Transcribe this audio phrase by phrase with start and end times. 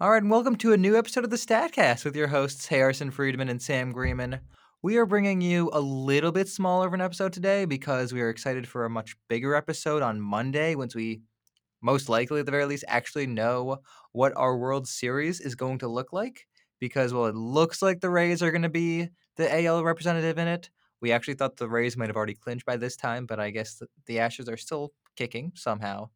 [0.00, 3.10] All right, and welcome to a new episode of the Statcast with your hosts Harrison
[3.10, 4.38] Friedman and Sam Greenman.
[4.80, 8.30] We are bringing you a little bit smaller of an episode today because we are
[8.30, 11.22] excited for a much bigger episode on Monday once we
[11.82, 13.78] most likely at the very least actually know
[14.12, 16.46] what our World Series is going to look like
[16.78, 20.46] because well it looks like the Rays are going to be the AL representative in
[20.46, 20.70] it.
[21.00, 23.82] We actually thought the Rays might have already clinched by this time, but I guess
[24.06, 26.10] the, Astros are still kicking somehow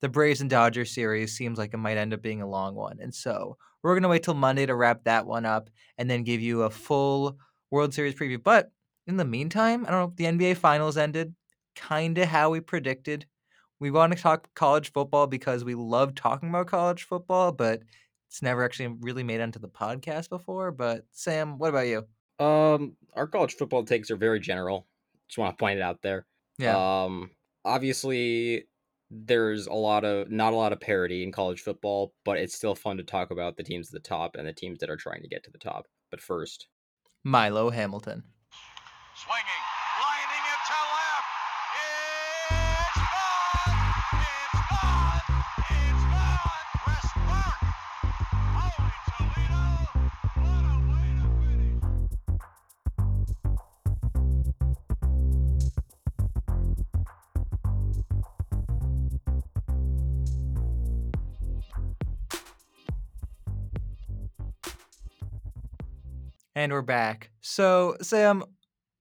[0.00, 2.98] the Braves and Dodgers series seems like it might end up being a long one.
[3.00, 6.22] And so we're going to wait till Monday to wrap that one up and then
[6.22, 7.38] give you a full
[7.70, 8.42] World Series preview.
[8.42, 8.70] But
[9.06, 11.34] in the meantime, I don't know, the NBA Finals ended
[11.74, 13.26] kind of how we predicted.
[13.78, 17.82] We want to talk college football because we love talking about college football, but
[18.28, 20.72] it's never actually really made onto the podcast before.
[20.72, 22.06] But Sam, what about you?
[22.44, 24.86] Um, our college football takes are very general.
[25.28, 26.26] Just want to point it out there.
[26.58, 27.04] Yeah.
[27.04, 27.30] Um,
[27.64, 28.66] obviously,
[29.10, 32.74] there's a lot of not a lot of parity in college football, but it's still
[32.74, 35.22] fun to talk about the teams at the top and the teams that are trying
[35.22, 35.86] to get to the top.
[36.10, 36.68] But first,
[37.24, 38.24] Milo Hamilton.
[39.14, 39.65] Swinging,
[66.56, 67.30] And we're back.
[67.42, 68.42] So, Sam,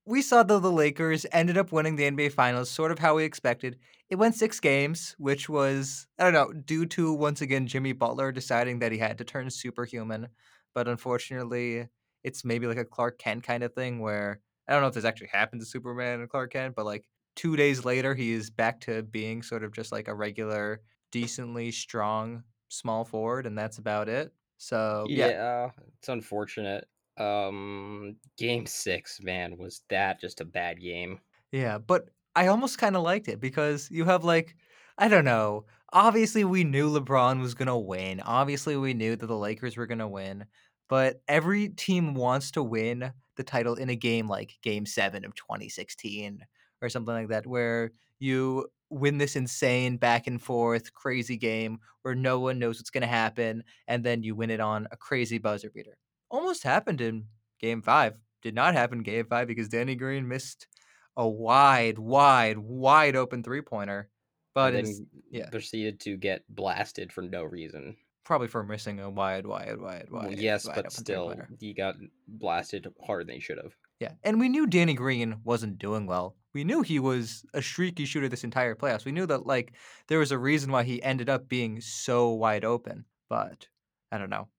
[0.06, 3.23] we saw that the Lakers ended up winning the NBA Finals, sort of how we
[3.23, 3.80] expected.
[4.09, 8.33] It went six games, which was, I don't know, due to once again Jimmy Butler
[8.33, 10.28] deciding that he had to turn superhuman.
[10.73, 11.88] But unfortunately,
[12.26, 15.06] it's maybe like a Clark Kent kind of thing where I don't know if this
[15.06, 17.06] actually happened to Superman and Clark Kent, but like
[17.38, 21.72] two days later, he is back to being sort of just like a regular, decently
[21.72, 24.33] strong small forward, and that's about it.
[24.58, 25.28] So, yeah.
[25.30, 26.89] yeah, it's unfortunate.
[27.17, 31.21] Um, game six, man, was that just a bad game?
[31.52, 34.55] Yeah, but I almost kind of liked it because you have like
[34.98, 35.65] I don't know.
[35.93, 38.20] Obviously, we knew LeBron was to win.
[38.21, 40.45] Obviously, we knew that the Lakers were to win.
[40.87, 45.36] But every team wants to win the title in a game like Game 7 of
[45.36, 46.45] 2016
[46.81, 52.15] or something like that where you win this insane back and forth crazy game where
[52.15, 55.39] no one knows what's going to happen and then you win it on a crazy
[55.39, 55.98] buzzer beater.
[56.36, 57.26] Almost happened in
[57.60, 58.14] Game 5.
[58.42, 60.68] Did not happen in Game 5 because Danny Green missed
[61.16, 64.10] a wide, wide, wide open three pointer,
[64.54, 65.50] but and then yeah.
[65.50, 67.96] proceeded to get blasted for no reason.
[68.26, 70.38] probably for missing a wide, wide, wide, Well, wide.
[70.38, 71.96] yes, wide but still, he got
[72.28, 73.73] blasted harder than he should have.
[74.02, 74.12] yeah.
[74.23, 76.36] And we knew Danny Green wasn't doing well.
[76.54, 79.06] We knew he was a streaky shooter this entire playoffs.
[79.06, 79.73] We knew that like
[80.10, 83.06] there was a reason why he ended up being so wide open.
[83.30, 83.67] But
[84.12, 84.50] I don't know.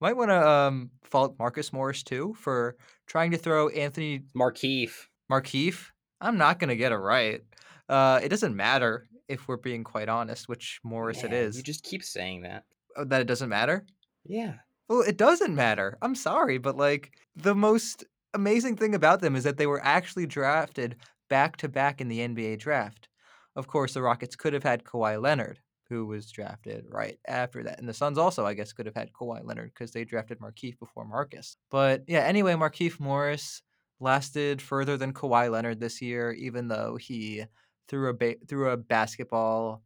[0.00, 4.92] Might want to um, fault Marcus Morris too for trying to throw Anthony Markieff.
[5.30, 5.86] Markieff.
[6.20, 7.42] I'm not gonna get it right.
[7.88, 11.56] Uh, it doesn't matter if we're being quite honest, which Morris it is.
[11.56, 12.64] You just keep saying that.
[12.96, 13.86] Uh, that it doesn't matter.
[14.24, 14.54] Yeah.
[14.88, 15.96] Well, it doesn't matter.
[16.02, 20.26] I'm sorry, but like the most amazing thing about them is that they were actually
[20.26, 20.96] drafted
[21.28, 23.08] back to back in the NBA draft.
[23.56, 25.60] Of course, the Rockets could have had Kawhi Leonard,
[25.90, 27.78] who was drafted right after that.
[27.78, 30.78] And the Suns also, I guess, could have had Kawhi Leonard because they drafted Markeith
[30.78, 31.58] before Marcus.
[31.70, 33.62] But yeah, anyway, Markeith Morris
[34.00, 37.44] lasted further than Kawhi Leonard this year, even though he
[37.88, 39.82] threw a ba- threw a basketball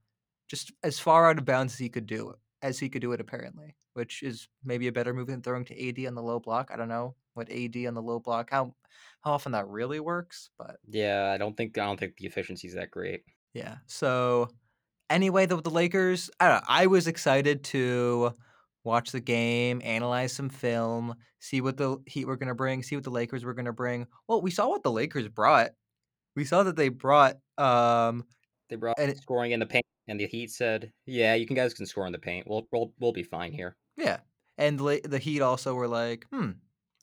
[0.48, 3.20] just as far out of bounds as he could do as he could do it
[3.20, 6.70] apparently, which is maybe a better move than throwing to AD on the low block.
[6.72, 8.74] I don't know what AD on the low block how
[9.22, 12.74] how often that really works, but Yeah, I don't think I don't think the efficiency's
[12.74, 13.24] that great.
[13.52, 13.78] yeah.
[13.86, 14.50] So
[15.10, 18.32] anyway, the, the Lakers, I don't know, I was excited to
[18.84, 22.96] watch the game, analyze some film, see what the Heat were going to bring, see
[22.96, 24.06] what the Lakers were going to bring.
[24.28, 25.70] Well, we saw what the Lakers brought.
[26.36, 28.24] We saw that they brought um
[28.68, 31.74] They brought And scoring in the paint, and the Heat said, "Yeah, you can guys
[31.74, 32.46] can score in the paint.
[32.48, 34.18] We'll we'll, we'll be fine here." Yeah.
[34.58, 36.50] And the, the Heat also were like, hmm,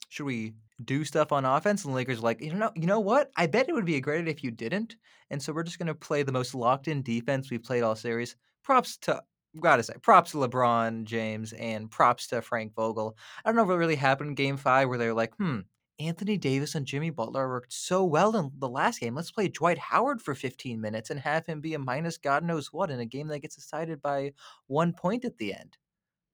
[0.09, 0.53] should we
[0.85, 1.83] do stuff on offense?
[1.83, 3.31] And the Lakers were like, you know, you know what?
[3.35, 4.95] I bet it would be a great if you didn't.
[5.29, 8.35] And so we're just gonna play the most locked in defense we've played all series.
[8.63, 9.23] Props to
[9.59, 13.17] gotta say, props to LeBron James and props to Frank Vogel.
[13.43, 15.59] I don't know what really happened in game five where they were like, hmm,
[15.99, 19.15] Anthony Davis and Jimmy Butler worked so well in the last game.
[19.15, 22.73] Let's play Dwight Howard for 15 minutes and have him be a minus God knows
[22.73, 24.33] what in a game that gets decided by
[24.67, 25.77] one point at the end.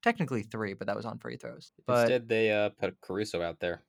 [0.04, 1.72] Technically three, but that was on free throws.
[1.86, 3.84] But Instead, they uh, put Caruso out there,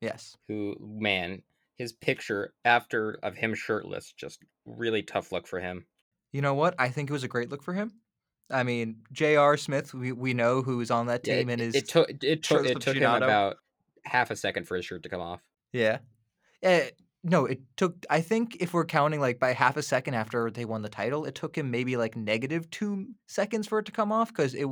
[0.00, 1.42] yes, who man,
[1.76, 5.86] his picture after of him shirtless, just really tough look for him.
[6.32, 6.74] you know what?
[6.78, 7.92] I think it was a great look for him.
[8.50, 9.56] I mean, J.R.
[9.56, 12.42] Smith, we, we know who's on that Yeah, team it, and is it took it
[12.42, 13.56] took it took him about
[14.04, 15.42] half a second for his shirt to come off.
[15.72, 15.98] Yeah.
[16.62, 16.90] Eh,
[17.24, 18.06] no, it took.
[18.08, 21.24] I think if we're counting like by half a second after they won the title,
[21.24, 24.68] it took him maybe like negative two seconds for it to come off because it,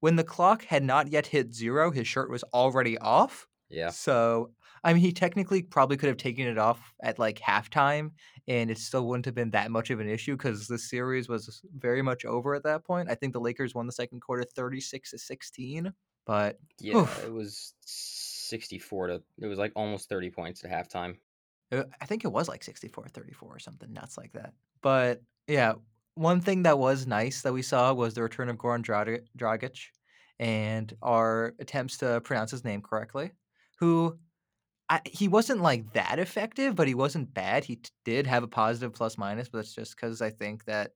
[0.00, 3.46] when the clock had not yet hit zero, his shirt was already off.
[3.68, 3.90] Yeah.
[3.90, 4.52] So
[4.84, 8.10] I mean, he technically probably could have taken it off at like halftime,
[8.46, 11.60] and it still wouldn't have been that much of an issue because the series was
[11.76, 13.10] very much over at that point.
[13.10, 15.92] I think the Lakers won the second quarter, thirty six to sixteen.
[16.26, 17.24] But Yeah, Oof.
[17.24, 21.16] it was 64 to it was like almost 30 points at halftime.
[21.72, 24.52] Uh, I think it was like 64 34 or something nuts like that.
[24.82, 25.74] But yeah,
[26.14, 29.78] one thing that was nice that we saw was the return of Goran Dragi- Dragic
[30.38, 33.32] and our attempts to pronounce his name correctly,
[33.76, 34.18] who
[34.88, 37.64] I, he wasn't like that effective, but he wasn't bad.
[37.64, 40.92] He t- did have a positive plus minus, but that's just because I think that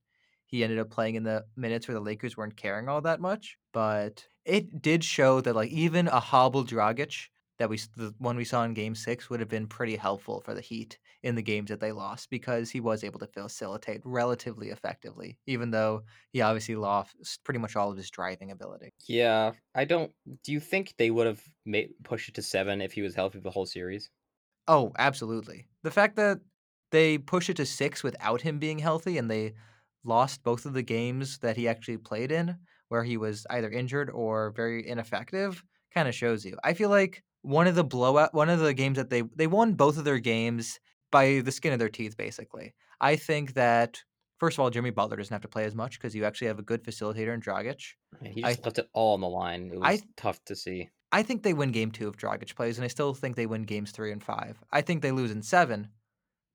[0.47, 3.57] he ended up playing in the minutes where the Lakers weren't caring all that much.
[3.73, 7.29] But it did show that like even a hobbled Dragic
[7.61, 10.55] that we the one we saw in Game Six would have been pretty helpful for
[10.55, 14.71] the Heat in the games that they lost because he was able to facilitate relatively
[14.71, 18.93] effectively, even though he obviously lost pretty much all of his driving ability.
[19.09, 20.15] Yeah, I don't.
[20.45, 23.41] Do you think they would have made pushed it to seven if he was healthy
[23.41, 24.11] the whole series?
[24.69, 25.67] Oh, absolutely.
[25.83, 26.41] The fact that
[26.91, 29.55] they push it to six without him being healthy and they
[30.05, 32.59] lost both of the games that he actually played in,
[32.89, 36.57] where he was either injured or very ineffective, kind of shows you.
[36.65, 39.75] I feel like one of the blowout, one of the games that they they won
[39.75, 40.79] both of their games
[41.11, 42.75] by the skin of their teeth, basically.
[43.01, 44.03] I think that
[44.39, 46.59] first of all, Jimmy Butler doesn't have to play as much because you actually have
[46.59, 47.81] a good facilitator in Dragic.
[48.21, 49.71] Man, he I- just left it all on the line.
[49.73, 50.89] It was I- tough to see.
[51.13, 53.65] I think they win game two if Dragic plays, and I still think they win
[53.65, 54.63] games three and five.
[54.71, 55.89] I think they lose in seven,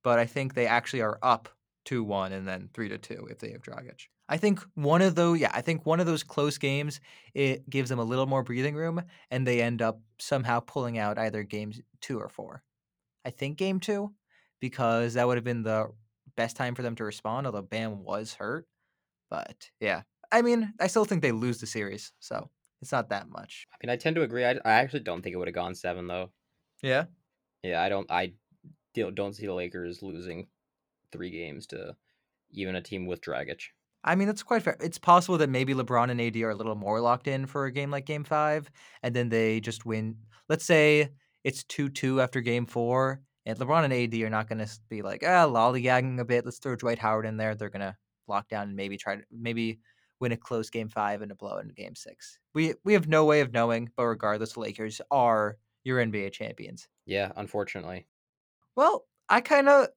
[0.04, 1.50] but I think they actually are up
[1.86, 4.08] two one and then three to two if they have Dragic.
[4.28, 7.00] I think one of those, yeah, I think one of those close games
[7.34, 11.18] it gives them a little more breathing room, and they end up somehow pulling out
[11.18, 12.64] either games two or four.
[13.24, 14.14] I think game two,
[14.60, 15.92] because that would have been the
[16.36, 17.46] best time for them to respond.
[17.46, 18.68] Although Bam was hurt,
[19.30, 20.02] but yeah,
[20.32, 22.50] I mean, I still think they lose the series, so
[22.82, 23.68] it's not that much.
[23.72, 24.46] I mean, I tend to agree.
[24.46, 26.32] I, I actually don't think it would have gone seven though.
[26.82, 27.06] Yeah.
[27.64, 28.10] Yeah, I don't.
[28.12, 28.34] I
[28.94, 30.48] don't don't see the Lakers losing
[31.16, 31.96] three games to
[32.52, 33.62] even a team with Dragic.
[34.04, 34.78] I mean, that's quite fair.
[34.80, 37.72] It's possible that maybe LeBron and AD are a little more locked in for a
[37.72, 38.70] game like game five,
[39.02, 40.18] and then they just win.
[40.48, 41.10] Let's say
[41.44, 45.02] it's 2 2 after game four, and LeBron and AD are not going to be
[45.02, 46.46] like, ah, lollygagging a bit.
[46.46, 47.56] Let's throw Dwight Howard in there.
[47.56, 47.96] They're going to
[48.28, 49.80] lock down and maybe try to maybe
[50.20, 52.40] win a close game five and a blow in game six.
[52.54, 56.88] We, we have no way of knowing, but regardless, the Lakers are your NBA champions.
[57.06, 58.08] Yeah, unfortunately.
[58.76, 59.88] Well, I kind of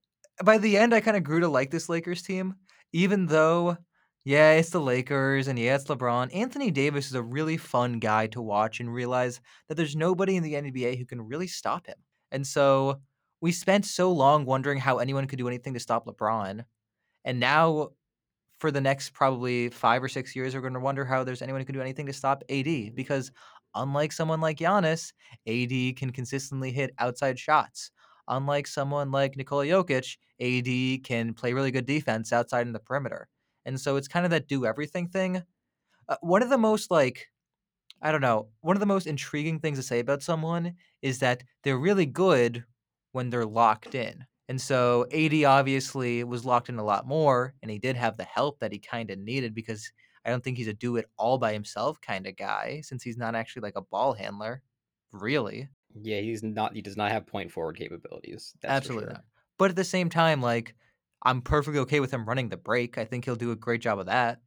[0.45, 2.55] by the end I kind of grew to like this Lakers team,
[2.93, 3.77] even though
[4.25, 6.35] yeah, it's the Lakers and yeah, it's LeBron.
[6.35, 10.43] Anthony Davis is a really fun guy to watch and realize that there's nobody in
[10.43, 11.97] the NBA who can really stop him.
[12.31, 13.01] And so
[13.41, 16.65] we spent so long wondering how anyone could do anything to stop LeBron.
[17.25, 17.91] And now
[18.61, 21.61] for the next probably 5 or 6 years we're going to wonder how there's anyone
[21.61, 23.31] who can do anything to stop AD because
[23.75, 25.13] unlike someone like Giannis,
[25.47, 27.91] AD can consistently hit outside shots
[28.29, 33.29] unlike someone like Nikola Jokic, AD can play really good defense outside in the perimeter.
[33.65, 35.43] And so it's kind of that do everything thing.
[36.09, 37.29] Uh, one of the most like
[38.01, 41.43] I don't know, one of the most intriguing things to say about someone is that
[41.65, 42.65] they're really good
[43.13, 44.25] when they're locked in.
[44.49, 48.25] And so AD obviously was locked in a lot more and he did have the
[48.25, 49.91] help that he kind of needed because
[50.25, 53.17] I don't think he's a do it all by himself kind of guy since he's
[53.19, 54.63] not actually like a ball handler,
[55.13, 55.69] really.
[56.03, 56.75] Yeah, he's not.
[56.75, 58.55] He does not have point forward capabilities.
[58.61, 59.13] That's Absolutely sure.
[59.15, 59.25] not.
[59.59, 60.75] But at the same time, like
[61.23, 62.99] I'm perfectly okay with him running the break.
[62.99, 64.41] I think he'll do a great job of that,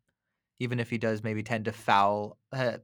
[0.59, 2.77] even if he does maybe tend to foul, uh,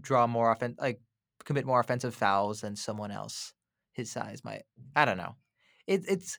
[0.00, 1.00] draw more offen like
[1.44, 3.52] commit more offensive fouls than someone else
[3.92, 4.62] his size might.
[4.96, 5.36] I don't know.
[5.86, 6.38] It, it's.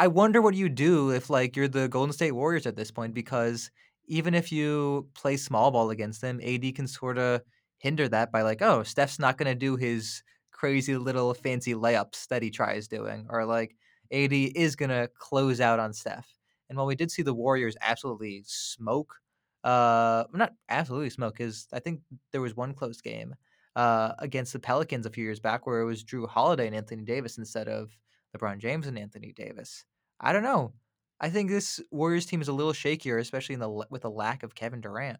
[0.00, 3.14] I wonder what you do if like you're the Golden State Warriors at this point
[3.14, 3.70] because
[4.06, 7.42] even if you play small ball against them, AD can sort of
[7.78, 10.22] hinder that by like, oh, Steph's not going to do his
[10.58, 13.76] crazy little fancy layups that he tries doing, or like
[14.12, 16.34] AD is going to close out on Steph.
[16.68, 19.14] And while we did see the Warriors absolutely smoke,
[19.62, 23.34] uh, not absolutely smoke, because I think there was one close game
[23.76, 27.04] uh, against the Pelicans a few years back where it was Jrue Holiday and Anthony
[27.04, 27.96] Davis instead of
[28.36, 29.84] LeBron James and Anthony Davis.
[30.20, 30.72] I don't know.
[31.20, 34.42] I think this Warriors team is a little shakier, especially in the with the lack
[34.42, 35.18] of Kevin Durant.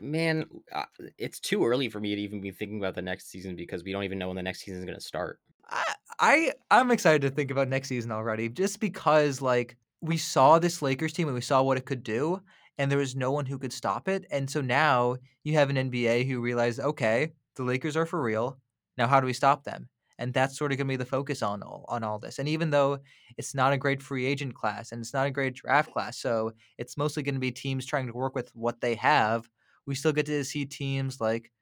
[0.00, 0.84] Man, uh,
[1.18, 3.92] it's too early for me to even be thinking about the next season because we
[3.92, 5.40] don't even know when the next season is going to start.
[5.68, 10.58] I, I I'm excited to think about next season already, just because like we saw
[10.58, 12.40] this Lakers team and we saw what it could do,
[12.78, 14.26] and there was no one who could stop it.
[14.30, 18.58] And so now you have an NBA who realized, okay, the Lakers are for real.
[18.98, 19.88] Now, how do we stop them?
[20.18, 22.38] And that's sort of going to be the focus on all, on all this.
[22.38, 23.00] And even though
[23.36, 26.52] it's not a great free agent class and it's not a great draft class, so
[26.78, 29.48] it's mostly going to be teams trying to work with what they have,
[29.86, 31.52] we still get to see teams like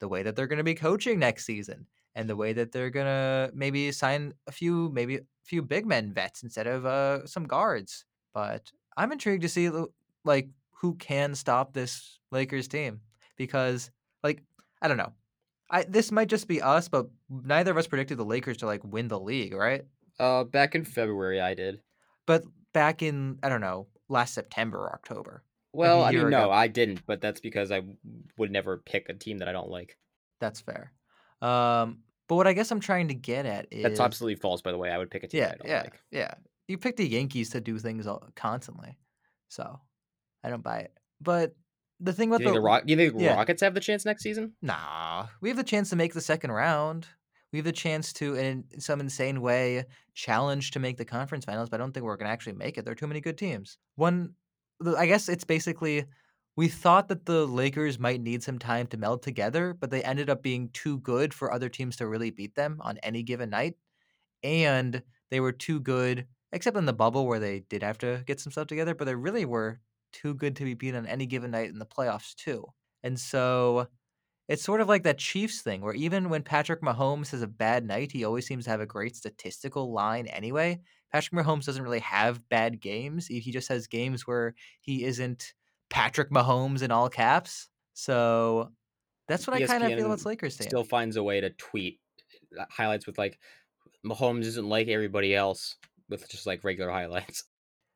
[0.00, 2.90] the way that they're going to be coaching next season and the way that they're
[2.90, 7.26] going to maybe sign a few, maybe a few big men vets instead of uh,
[7.26, 8.04] some guards.
[8.34, 9.70] But I'm intrigued to see
[10.24, 13.00] like who can stop this Lakers team
[13.36, 13.90] because
[14.22, 14.42] like
[14.80, 15.12] I don't know.
[15.70, 18.82] I this might just be us, but neither of us predicted the Lakers to like
[18.84, 19.84] win the league, right?
[20.18, 21.80] Uh, back in February, I did.
[22.26, 25.44] But back in I don't know last September or October.
[25.72, 26.50] Well, I mean, no, ago.
[26.50, 27.82] I didn't, but that's because I
[28.36, 29.96] would never pick a team that I don't like.
[30.40, 30.92] That's fair.
[31.40, 31.98] Um,
[32.28, 34.78] but what I guess I'm trying to get at is That's absolutely false, by the
[34.78, 34.90] way.
[34.90, 36.02] I would pick a team yeah, that I don't yeah, like.
[36.10, 36.34] yeah.
[36.68, 38.96] You pick the Yankees to do things all, constantly,
[39.48, 39.80] so
[40.44, 40.92] I don't buy it.
[41.20, 41.54] But
[42.00, 42.82] the thing Do about you think the, the?
[42.86, 43.34] Do you think yeah.
[43.34, 44.52] Rockets have the chance next season?
[44.62, 47.06] Nah, we have the chance to make the second round.
[47.52, 51.68] We have the chance to, in some insane way, challenge to make the conference finals.
[51.68, 52.84] But I don't think we're going to actually make it.
[52.84, 53.76] There are too many good teams.
[53.96, 54.34] One,
[54.86, 56.04] I guess it's basically
[56.56, 60.28] we thought that the Lakers might need some time to meld together, but they ended
[60.30, 63.76] up being too good for other teams to really beat them on any given night,
[64.42, 68.40] and they were too good, except in the bubble where they did have to get
[68.40, 68.94] some stuff together.
[68.94, 69.80] But they really were
[70.12, 72.66] too good to be beat on any given night in the playoffs too.
[73.04, 73.88] And so
[74.48, 77.86] it's sort of like that Chiefs thing where even when Patrick Mahomes has a bad
[77.86, 80.80] night, he always seems to have a great statistical line anyway.
[81.12, 83.26] Patrick Mahomes doesn't really have bad games.
[83.26, 85.52] He he just has games where he isn't
[85.90, 87.68] Patrick Mahomes in all caps.
[87.92, 88.70] So
[89.28, 90.68] that's what I kind of feel about ESPN Lakers team.
[90.68, 92.00] Still finds a way to tweet
[92.58, 93.38] uh, highlights with like
[94.04, 95.76] Mahomes isn't like everybody else
[96.08, 97.44] with just like regular highlights.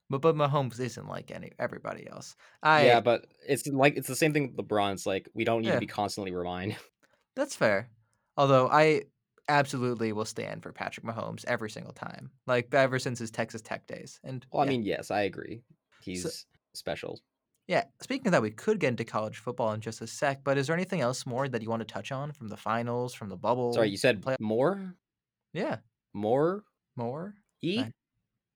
[0.08, 2.36] But but Mahomes isn't like any everybody else.
[2.62, 4.92] I yeah, but it's like it's the same thing with LeBron.
[4.92, 5.74] It's like we don't need Yeah.
[5.74, 6.76] to be constantly reminded.
[7.34, 7.88] That's fair.
[8.36, 9.02] Although I
[9.48, 12.30] absolutely will stand for Patrick Mahomes every single time.
[12.46, 14.20] Like ever since his Texas Tech days.
[14.24, 14.70] And Well, I yeah.
[14.70, 15.62] mean, yes, I agree.
[16.00, 17.20] He's special.
[17.68, 20.56] Yeah, speaking of that, we could get into college football in just a sec, but
[20.56, 23.28] is there anything else more that you want to touch on from the finals, from
[23.28, 23.72] the bubble?
[23.72, 24.94] Sorry, you said play- more,
[25.52, 25.78] Yeah,
[26.14, 26.62] more
[26.94, 27.82] more, e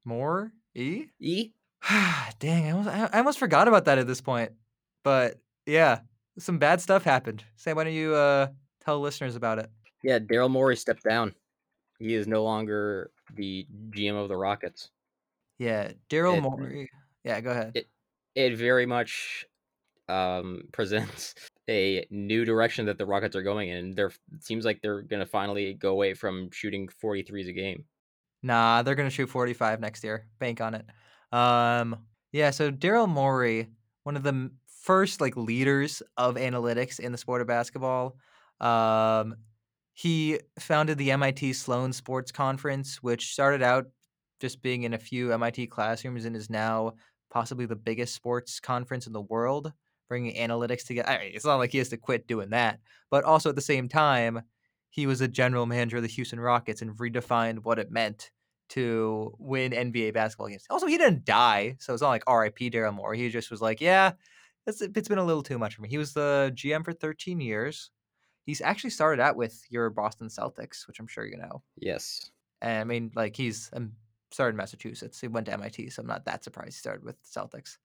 [0.05, 1.07] more, E?
[1.19, 1.51] e.
[2.39, 4.53] Dang, I almost, I I almost forgot about that at this point.
[5.03, 6.01] But yeah,
[6.39, 7.45] some bad stuff happened.
[7.57, 8.49] Sam, why don't you uh,
[8.85, 9.71] tell listeners about it?
[10.03, 11.35] Yeah, Daryl Morey stepped down.
[11.99, 14.91] He is no longer the GM of the Rockets.
[15.59, 16.91] Yeah, Daryl Morey.
[17.25, 17.73] Yeah, go ahead.
[17.75, 17.89] It
[18.35, 19.47] it very much
[20.09, 21.35] um, presents
[21.69, 23.95] a new direction that the Rockets are going in.
[23.95, 27.85] They're seems like they're gonna finally go away from shooting 43s a game.
[28.43, 30.27] Nah, they're gonna shoot 45 next year.
[30.39, 30.87] Bank on it.
[31.33, 31.99] Um,
[32.33, 32.51] yeah.
[32.51, 33.69] So Daryl Morey,
[34.05, 38.17] one of the first like leaders of analytics in the sport of basketball,
[38.61, 39.37] um,
[40.01, 43.85] he founded the MIT Sloan Sports Conference, which started out
[44.41, 46.95] just being in a few MIT classrooms and is now
[47.31, 49.75] possibly the biggest sports conference in the world,
[50.09, 51.07] bringing analytics together.
[51.07, 52.79] I mean, it's not like he has to quit doing that,
[53.11, 54.41] but also at the same time,
[54.89, 58.31] he was a general manager of the Houston Rockets and redefined what it meant
[58.71, 60.65] to win NBA basketball games.
[60.71, 62.71] Also, he didn't die, so it's not like R.I.P.
[62.71, 63.19] Daryl Morey.
[63.19, 64.13] He just was like, yeah,
[64.67, 65.91] it's, it's been a little too much for me.
[65.91, 67.91] He was the GM for 13 years.
[68.47, 71.63] He's actually started out with your Boston Celtics, which I'm sure you know.
[71.77, 72.31] Yes.
[72.63, 73.93] And I mean, like he's um,
[74.31, 75.21] started in Massachusetts.
[75.21, 77.79] He went to MIT, so I'm not that surprised he started with the Celtics.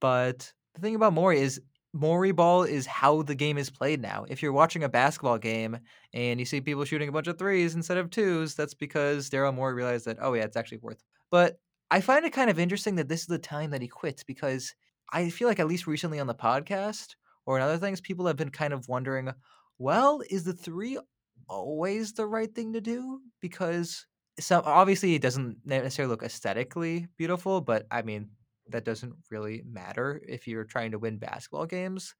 [0.00, 1.60] But the thing about Morey is
[1.92, 4.24] Morey ball is how the game is played now.
[4.28, 5.78] If you're watching a basketball game
[6.14, 9.54] and you see people shooting a bunch of threes instead of twos, that's because Daryl
[9.54, 11.02] Morey realized that, oh yeah, it's actually worth.
[11.30, 11.58] But
[11.90, 14.72] I find it kind of interesting that this is the time that he quits because
[15.12, 18.36] I feel like at least recently on the podcast or in other things, people have
[18.36, 19.32] been kind of wondering,
[19.80, 20.98] well, is the three
[21.48, 23.22] always the right thing to do?
[23.40, 24.06] Because
[24.52, 28.30] obviously it doesn't necessarily look aesthetically beautiful, but I mean
[28.68, 32.14] that doesn't really matter if you're trying to win basketball games.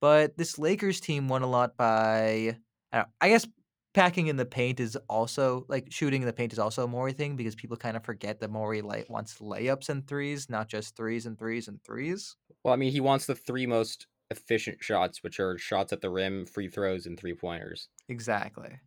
[0.00, 2.58] But this Lakers team won a lot by,
[2.92, 3.46] I, I guess,
[3.94, 7.12] packing in the paint is also like shooting in the paint is also a Morey
[7.12, 10.96] thing because people kind of forget that Morey light wants layups and threes, not just
[10.96, 12.36] threes and threes and threes.
[12.64, 16.10] Well, I mean, he wants the three most efficient shots, which are shots at the
[16.10, 17.88] rim, free throws, and three pointers.
[18.08, 18.80] Exactly.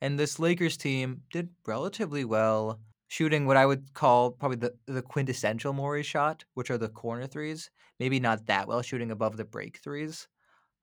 [0.00, 5.02] And this Lakers team did relatively well shooting what I would call probably the, the
[5.02, 7.70] quintessential Morey shot, which are the corner threes.
[8.00, 10.28] Maybe not that well shooting above the break threes.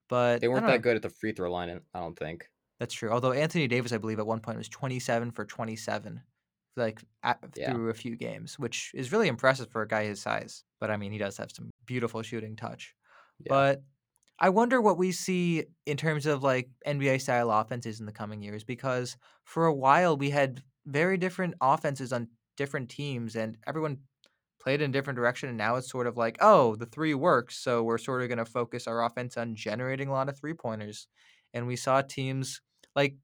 [0.10, 0.80] But They weren't that know.
[0.80, 2.50] good at the free throw line, I don't think.
[2.80, 3.10] That's true.
[3.12, 6.22] Although Anthony Davis, I believe, at one point was 27 for 27,
[6.78, 7.74] like at, Yeah.
[7.74, 10.64] through a few games, which is really impressive for a guy his size.
[10.80, 12.96] But I mean, he does have some beautiful shooting touch.
[13.40, 13.50] Yeah.
[13.50, 13.84] But
[14.40, 18.42] I wonder what we see in terms of like NBA style offenses in the coming
[18.42, 23.98] years because for a while we had very different offenses on different teams and everyone
[24.62, 27.58] played in a different direction and now it's sort of like, oh, the three works,
[27.58, 30.54] so we're sort of going to focus our offense on generating a lot of three
[30.54, 31.08] pointers.
[31.54, 32.62] And we saw teams
[32.96, 33.16] like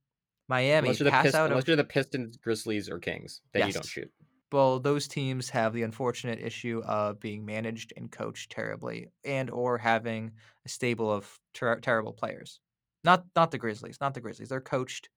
[0.48, 3.42] Miami unless you're the pass Pist- out unless of you're the Pistons, Grizzlies, or Kings,
[3.54, 4.12] then you don't shoot.
[4.52, 9.78] Well, those teams have the unfortunate issue of being managed and coached terribly, and or
[9.78, 10.32] having
[10.66, 12.60] a stable of ter- terrible players.
[13.04, 14.50] Not not the Grizzlies, not the Grizzlies.
[14.50, 15.10] They're coached,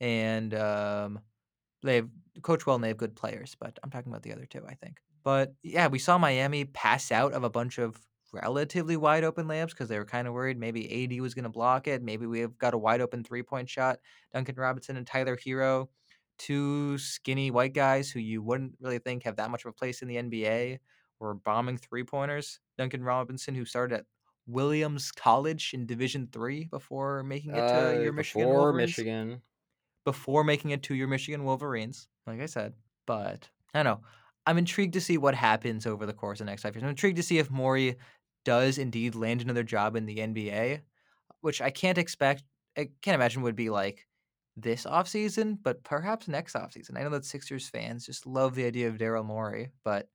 [0.00, 1.20] and um,
[1.82, 2.08] they've
[2.42, 3.56] coached well and they have good players.
[3.58, 4.98] But I'm talking about the other two, I think.
[5.22, 7.96] But yeah, we saw Miami pass out of a bunch of
[8.32, 11.50] relatively wide open layups because they were kind of worried maybe AD was going to
[11.50, 12.02] block it.
[12.02, 13.98] Maybe we've got a wide open three point shot.
[14.32, 15.88] Duncan Robinson and Tyler Herro
[16.40, 20.00] two skinny white guys who you wouldn't really think have that much of a place
[20.00, 20.78] in the NBA
[21.18, 22.60] were bombing three pointers.
[22.78, 24.06] Duncan Robinson, who started at
[24.46, 28.88] Williams College in Division Three before making it to Uh, your Michigan before Wolverines.
[28.88, 29.42] Michigan,
[30.06, 32.72] Before making it to your Michigan Wolverines, like I said.
[33.06, 34.06] But I don't know.
[34.46, 36.82] I'm intrigued to see what happens over the course of the next five years.
[36.82, 37.96] I'm intrigued to see if Morey
[38.46, 40.80] does indeed land another job in the NBA,
[41.42, 42.42] which I can't expect.
[42.78, 44.06] I can't imagine would be like
[44.62, 46.98] this offseason, but perhaps next offseason.
[46.98, 50.08] I know that Sixers fans just love the idea of Daryl Morey, but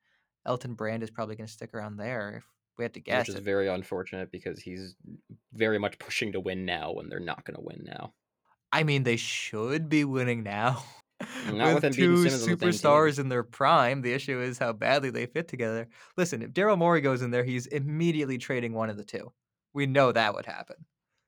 [0.46, 2.46] Elton Brand is probably going to stick around there if
[2.78, 3.28] we had to guess.
[3.28, 3.44] which is it.
[3.44, 4.96] very unfortunate because he's
[5.54, 8.14] very much pushing to win now when they're not going to win now.
[8.72, 10.84] I mean, they should be winning now.
[11.52, 14.02] Not with Embiid two on the superstars in their prime.
[14.02, 15.88] The issue is how badly they fit together.
[16.18, 19.32] Listen, if Daryl Morey goes in there, he's immediately trading one of the two.
[19.74, 20.76] We know that would happen.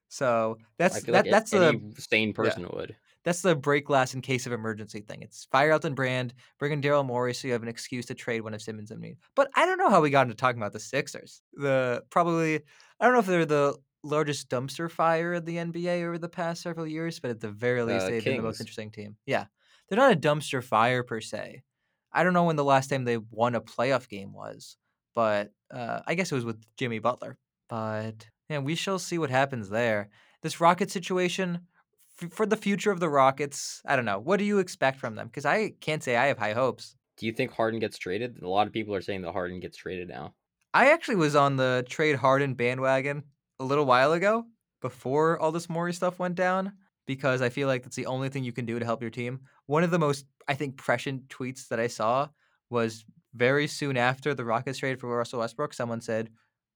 [0.09, 2.95] So that's that, like that's any the sane person would.
[3.27, 5.21] That's the break glass in case of emergency thing.
[5.21, 8.39] It's fire Elton Brand, bring in Daryl Morey so you have an excuse to trade
[8.39, 9.17] one of Simmons and me.
[9.35, 11.41] But I don't know how we got into talking about the Sixers.
[11.51, 12.61] The probably
[13.01, 16.61] I don't know if they're the largest dumpster fire of the NBA over the past
[16.61, 19.17] several years, but at the very least Uh, they've been the most interesting team.
[19.25, 19.47] Yeah.
[19.89, 21.63] They're not a dumpster fire per se.
[22.13, 24.77] I don't know when the last time they won a playoff game was,
[25.13, 27.37] but uh, I guess it was with Jimmy Butler.
[27.67, 30.07] But yeah, we shall see what happens there.
[30.41, 31.67] This Rocket situation,
[32.21, 34.19] f- for the future of the Rockets, I don't know.
[34.19, 35.27] What do you expect from them?
[35.27, 36.95] Because I can't say I have high hopes.
[37.17, 38.41] Do you think Harden gets traded?
[38.41, 40.33] A lot of people are saying that Harden gets traded now.
[40.73, 43.23] I actually was on the trade Harden bandwagon
[43.59, 44.45] a little while ago
[44.81, 46.73] before all this Morey stuff went down
[47.07, 49.39] because I feel like that's the only thing you can do to help your team.
[49.65, 52.27] One of the most, I think, prescient tweets that I saw
[52.69, 55.73] was very soon after the Rockets trade for Russell Westbrook.
[55.73, 56.29] Someone said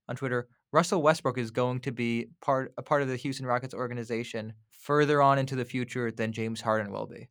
[0.08, 3.74] on Twitter, Russell Westbrook is going to be part a part of the Houston Rockets
[3.74, 7.30] organization further on into the future than James Harden will be.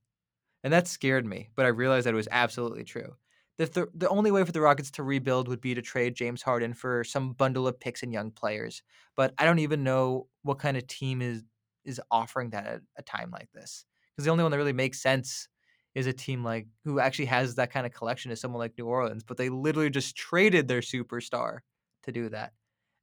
[0.62, 3.14] And that scared me, but I realized that it was absolutely true.
[3.58, 6.42] That the, the only way for the Rockets to rebuild would be to trade James
[6.42, 8.82] Harden for some bundle of picks and young players.
[9.16, 11.44] But I don't even know what kind of team is
[11.84, 13.86] is offering that at a time like this.
[14.14, 15.48] Because the only one that really makes sense
[15.94, 18.86] is a team like who actually has that kind of collection is someone like New
[18.86, 21.60] Orleans, but they literally just traded their superstar
[22.04, 22.52] to do that.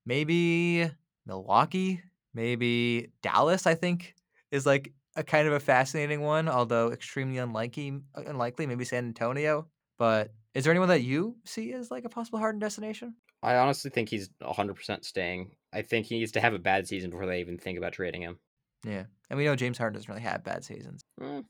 [0.08, 0.90] Maybe
[1.26, 2.02] Milwaukee,
[2.34, 4.16] maybe Dallas, I think,
[4.52, 9.68] is like a kind of a fascinating one, although extremely unlikely unlikely, maybe San Antonio.
[9.98, 13.16] But is there anyone that you see as like a possible Harden destination?
[13.44, 15.58] I honestly think he's 100% staying.
[15.74, 18.22] I think he needs to have a bad season before they even think about trading
[18.22, 18.40] him.
[18.86, 19.08] Yeah.
[19.30, 21.02] And we know James Harden doesn't really have bad seasons.
[21.20, 21.46] Mm,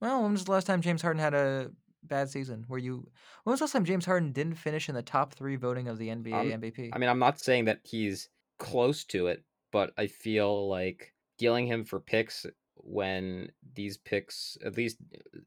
[0.00, 1.70] Well, when was the last time James Harden had a
[2.08, 2.64] bad season?
[2.68, 3.08] Where you
[3.44, 5.98] when was the last time James Harden didn't finish in the top three voting of
[5.98, 6.90] the NBA Um, MVP?
[6.92, 11.66] I mean, I'm not saying that he's close to it, but I feel like dealing
[11.66, 14.98] him for picks when these picks, at least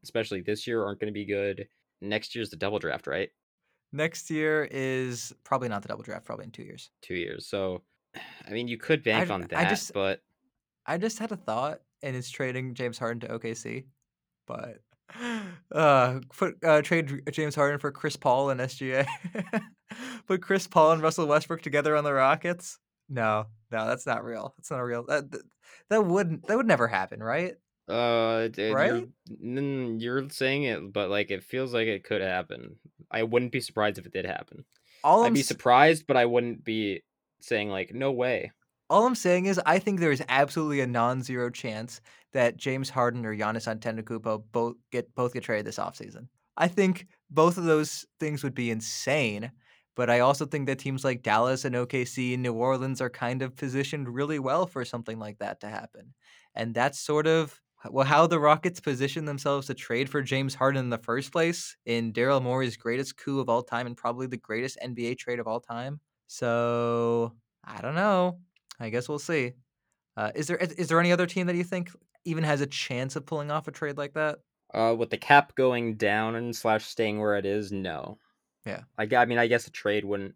[0.02, 1.66] especially this year, aren't going to be good.
[2.00, 3.30] Next year's the double draft, right?
[3.92, 6.90] Next year is probably not the double draft, probably in two years.
[7.02, 7.46] Two years.
[7.46, 7.82] So,
[8.46, 10.22] I mean, you could bank d- on I that, just- but
[10.86, 13.84] I just had a thought, and it's trading James Harden to OKC,
[14.46, 14.80] but
[15.72, 19.06] uh, put uh, trade James Harden for Chris Paul and SGA.
[20.26, 22.78] put Chris Paul and Russell Westbrook together on the Rockets.
[23.08, 24.54] No, no, that's not real.
[24.56, 25.04] That's not a real.
[25.04, 25.42] That that,
[25.90, 27.54] that wouldn't that would never happen, right?
[27.88, 29.08] uh, you're, Right?
[29.40, 32.76] you're saying it, but like it feels like it could happen.
[33.10, 34.64] I wouldn't be surprised if it did happen.
[35.02, 37.02] All I'd I'm be surprised, but I wouldn't be
[37.40, 38.52] saying like no way.
[38.90, 42.00] All I'm saying is I think there is absolutely a non-zero chance
[42.32, 46.28] that James Harden or Giannis Antetokounmpo both get both get traded this offseason.
[46.56, 49.52] I think both of those things would be insane,
[49.96, 53.42] but I also think that teams like Dallas and OKC and New Orleans are kind
[53.42, 56.14] of positioned really well for something like that to happen.
[56.54, 60.84] And that's sort of well how the Rockets position themselves to trade for James Harden
[60.84, 64.36] in the first place in Daryl Morey's greatest coup of all time and probably the
[64.36, 66.00] greatest NBA trade of all time.
[66.26, 68.38] So I don't know.
[68.80, 69.52] I guess we'll see.
[70.16, 71.90] Uh, is there is, is there any other team that you think
[72.24, 74.38] even has a chance of pulling off a trade like that?
[74.72, 78.18] Uh, with the cap going down and slash staying where it is, no.
[78.64, 78.82] Yeah.
[78.98, 80.34] I, I mean, I guess a trade wouldn't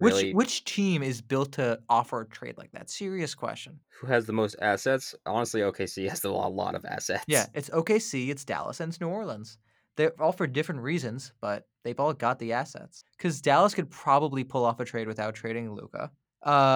[0.00, 0.34] really.
[0.34, 2.90] Which which team is built to offer a trade like that?
[2.90, 3.80] Serious question.
[4.00, 5.14] Who has the most assets?
[5.24, 7.24] Honestly, OKC has a lot, lot of assets.
[7.26, 9.58] Yeah, it's OKC, it's Dallas, and it's New Orleans.
[9.96, 13.02] They're all for different reasons, but they've all got the assets.
[13.16, 16.10] Because Dallas could probably pull off a trade without trading Luka.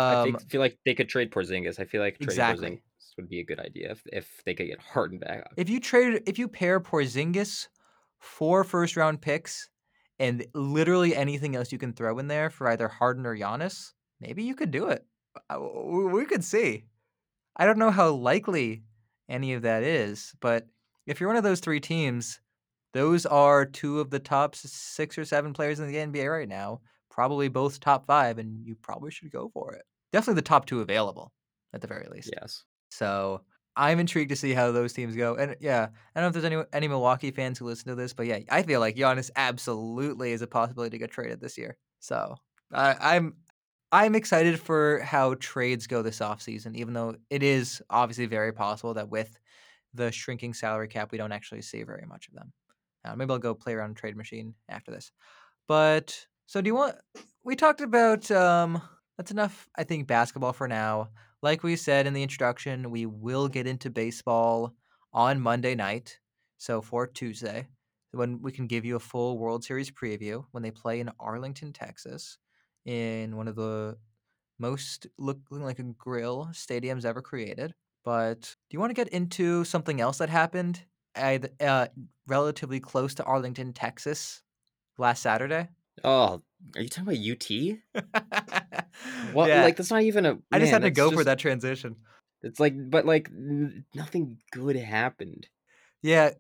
[0.09, 1.79] I Um, think, feel like they could trade Porzingis.
[1.79, 2.79] I feel like trading Exactly.
[2.79, 5.45] Porzingis would be a good idea if, if they could get Harden back.
[5.57, 7.69] if you trade, if you pair Porzingis,
[8.19, 9.71] four first round picks,
[10.19, 14.43] and literally anything else you can throw in there for either Harden or Giannis, maybe
[14.43, 15.07] you could do it.
[15.49, 16.85] Uh, We could see.
[17.57, 18.85] I don't know how likely
[19.29, 20.69] any of that is, but
[21.07, 22.41] if you're one of those three teams,
[22.93, 26.83] those are two of the top six or seven players in the NBA right now.
[27.11, 29.83] Probably both top five, and you probably should go for it.
[30.13, 31.33] Definitely the top two available,
[31.75, 32.31] at the very least.
[32.41, 32.65] Yes.
[32.91, 33.43] So
[33.77, 35.35] I'm intrigued to see how those teams go.
[35.37, 38.13] And yeah, I don't know if there's any any Milwaukee fans who listen to this,
[38.13, 41.77] but yeah, I feel like Giannis absolutely is a possibility to get traded this year.
[42.01, 42.37] So
[42.73, 43.35] I, I'm
[43.93, 48.95] I'm excited for how trades go this offseason, even though it is obviously very possible
[48.95, 49.39] that with
[49.95, 52.53] the shrinking salary cap, we don't actually see very much of them.
[53.05, 55.11] Uh, maybe I'll go play around trade machine after this.
[55.67, 56.97] But so do you want?
[57.45, 58.83] We talked about um.
[59.17, 59.69] That's enough.
[59.77, 61.11] I think basketball for now.
[61.43, 64.75] Like we said in the introduction, we will get into baseball
[65.13, 66.19] on Monday night.
[66.59, 67.69] So for Tuesday,
[68.11, 71.73] when we can give you a full World Series preview when they play in Arlington,
[71.73, 72.39] Texas,
[72.85, 73.97] in one of the
[74.59, 77.75] most looking like a grill stadiums ever created.
[78.05, 80.83] But do you want to get into something else that happened
[81.15, 81.87] at, uh,
[82.27, 84.43] relatively close to Arlington, Texas,
[84.99, 85.69] last Saturday?
[86.05, 86.43] Oh,
[86.77, 88.05] are you talking about UT?
[89.33, 89.49] What?
[89.49, 90.39] Yeah, Like that's not even a.
[90.53, 91.97] I just had to go for that transition.
[92.43, 95.47] It's like, but like n- nothing good happened.
[96.03, 96.31] Yeah,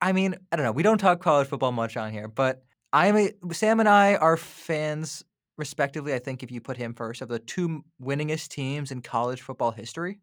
[0.00, 0.72] I mean, I don't know.
[0.72, 4.36] We don't talk college football much on here, but I'm a Sam and I are
[4.36, 5.24] fans,
[5.56, 6.14] respectively.
[6.14, 9.70] I think if you put him first, of the two winningest teams in college football
[9.70, 10.20] history,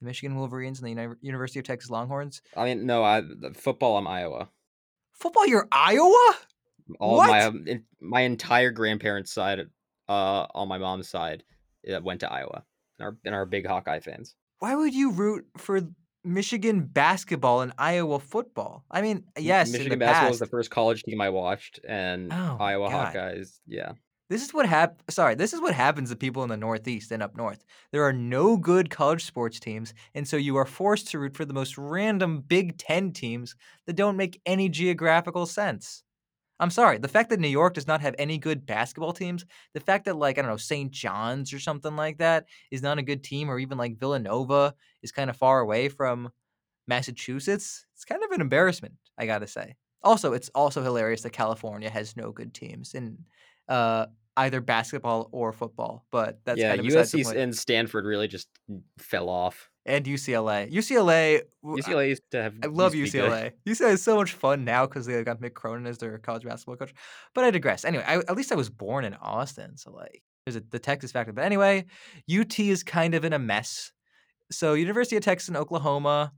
[0.00, 2.42] the Michigan Wolverines and the Uni- University of Texas Longhorns.
[2.56, 3.22] I mean, no, I
[3.54, 3.96] football.
[3.98, 4.48] I'm Iowa.
[5.12, 6.34] Football, you're Iowa.
[6.98, 7.54] All What?
[7.54, 9.60] my my entire grandparents' side,
[10.08, 11.44] uh, on my mom's side,
[11.92, 12.64] uh, went to Iowa.
[12.98, 14.34] And our and our big Hawkeye fans.
[14.58, 15.80] Why would you root for
[16.22, 18.84] Michigan basketball and Iowa football?
[18.90, 22.56] I mean, yes, Michigan basketball past, was the first college team I watched, and Oh
[22.60, 23.14] Iowa God.
[23.14, 23.60] Hawkeyes.
[23.66, 23.92] Yeah,
[24.28, 27.22] This is what hap- sorry, this is what happens to people in the Northeast and
[27.22, 27.64] up north.
[27.90, 31.46] There are no good college sports teams, and so you are forced to root for
[31.46, 33.54] the most random Big 10 teams
[33.86, 36.02] that don't make any geographical sense.
[36.60, 39.44] I'm sorry, the fact that New York does not have any good basketball teams,
[39.74, 40.90] the fact that like I don't know, St.
[40.90, 45.10] John's or something like that is not a good team or even like Villanova is
[45.10, 46.30] kind of far away from
[46.86, 49.76] Massachusetts, it's kind of an embarrassment, I got to say.
[50.02, 53.18] Also, it's also hilarious that California has no good teams in
[53.68, 56.76] uh, either basketball or football, but that's yeah.
[56.76, 58.48] kind of USC and Stanford really just
[58.98, 59.70] fell off.
[59.90, 60.72] And UCLA.
[60.72, 62.54] UCLA, UCLA used to have.
[62.62, 63.30] I love be good.
[63.30, 63.52] UCLA.
[63.66, 66.76] UCLA is so much fun now because they got Mick Cronin as their college basketball
[66.76, 66.94] coach.
[67.34, 67.84] But I digress.
[67.84, 71.12] Anyway, I, at least I was born in Austin, so like there's a, the Texas
[71.12, 71.32] factor.
[71.32, 71.86] But anyway,
[72.32, 73.92] UT is kind of in a mess.
[74.52, 76.32] So University of Texas and Oklahoma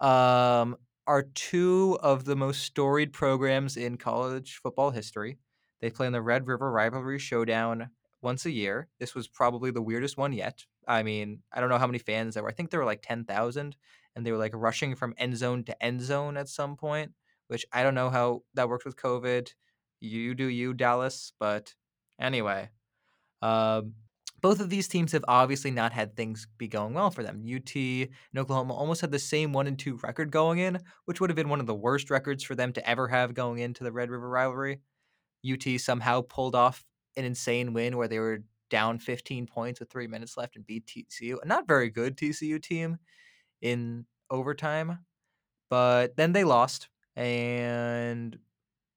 [0.00, 5.38] um, are two of the most storied programs in college football history.
[5.80, 8.88] They play in the Red River Rivalry Showdown once a year.
[9.00, 10.64] This was probably the weirdest one yet.
[10.86, 12.48] I mean, I don't know how many fans there were.
[12.48, 13.76] I think there were like 10,000
[14.14, 17.12] and they were like rushing from end zone to end zone at some point,
[17.48, 19.48] which I don't know how that worked with COVID.
[20.00, 21.32] You do you, Dallas.
[21.38, 21.74] But
[22.20, 22.70] anyway,
[23.40, 23.94] um,
[24.40, 27.44] both of these teams have obviously not had things be going well for them.
[27.46, 31.30] UT and Oklahoma almost had the same one and two record going in, which would
[31.30, 33.92] have been one of the worst records for them to ever have going into the
[33.92, 34.80] Red River rivalry.
[35.48, 36.84] UT somehow pulled off
[37.16, 40.86] an insane win where they were down 15 points with three minutes left and beat
[40.86, 41.38] TCU.
[41.42, 42.98] A not very good TCU team
[43.62, 45.04] in overtime,
[45.70, 46.88] but then they lost.
[47.16, 48.38] And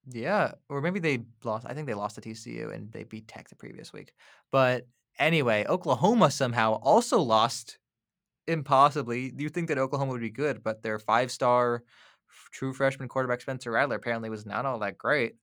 [0.08, 1.66] yeah, or maybe they lost.
[1.68, 4.12] I think they lost to TCU and they beat Tech the previous week.
[4.52, 4.86] But
[5.18, 7.78] anyway, Oklahoma somehow also lost
[8.46, 9.32] impossibly.
[9.36, 11.84] You think that Oklahoma would be good, but their five star
[12.52, 15.36] true freshman quarterback Spencer Rattler apparently was not all that great.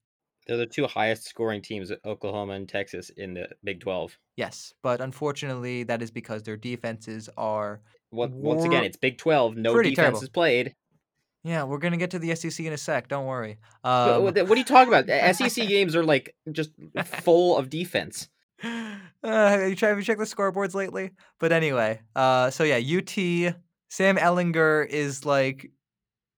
[0.48, 4.18] They're the two highest scoring teams, Oklahoma and Texas, in the Big Twelve.
[4.36, 7.82] Yes, but unfortunately, that is because their defenses are.
[8.10, 9.56] What, once again, it's Big Twelve.
[9.56, 10.22] No Pretty defense terrible.
[10.24, 10.76] is played.
[11.46, 13.08] Yeah, we're gonna get to the SEC in a sec.
[13.10, 13.58] Don't worry.
[13.82, 15.36] What- Um, what, what are you talking about?
[15.36, 16.72] SEC games are like just
[17.06, 18.30] full of defense.
[19.26, 21.12] Uh, have you tried have you checked the scoreboards lately?
[21.40, 23.56] But anyway, uh, so yeah, UT
[23.90, 25.72] Sam Ehlinger is like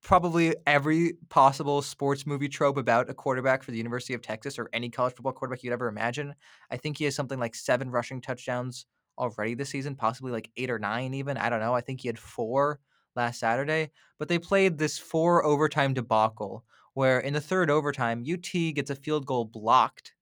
[0.05, 4.69] probably every possible sports movie trope about a quarterback for the University of Texas or
[4.71, 6.35] any college football quarterback you'd ever imagine.
[6.69, 8.85] I think he has something like seven rushing touchdowns
[9.17, 11.37] already this season, possibly like eight or nine even.
[11.37, 11.73] I don't know.
[11.73, 12.79] I think he had four
[13.15, 13.89] last Saturday.
[14.19, 16.63] But they played this four overtime debacle
[16.93, 20.13] where in the third overtime, UT gets a field goal blocked.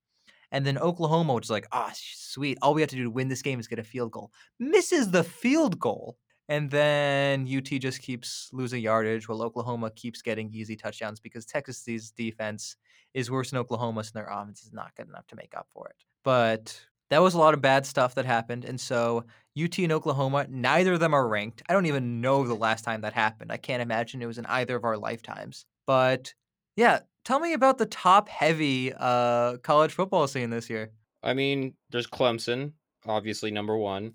[0.53, 2.57] And then Oklahoma, which is like, ah, sweet.
[2.61, 4.31] All we have to do to win this game is get a field goal.
[4.59, 6.17] Misses the field goal.
[6.49, 12.11] And then UT just keeps losing yardage while Oklahoma keeps getting easy touchdowns because Texas's
[12.11, 12.75] defense
[13.13, 15.87] is worse than Oklahoma's and their offense is not good enough to make up for
[15.87, 16.03] it.
[16.23, 16.79] But
[17.09, 18.65] that was a lot of bad stuff that happened.
[18.65, 19.23] And so
[19.61, 21.61] UT and Oklahoma, neither of them are ranked.
[21.69, 23.51] I don't even know the last time that happened.
[23.51, 25.65] I can't imagine it was in either of our lifetimes.
[25.85, 26.33] But
[26.75, 30.91] yeah, tell me about the top heavy uh, college football scene this year.
[31.21, 32.73] I mean, there's Clemson,
[33.05, 34.13] obviously number one.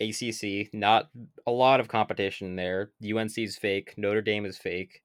[0.00, 1.08] ACC, not
[1.46, 2.90] a lot of competition there.
[3.04, 3.94] UNC is fake.
[3.96, 5.02] Notre Dame is fake.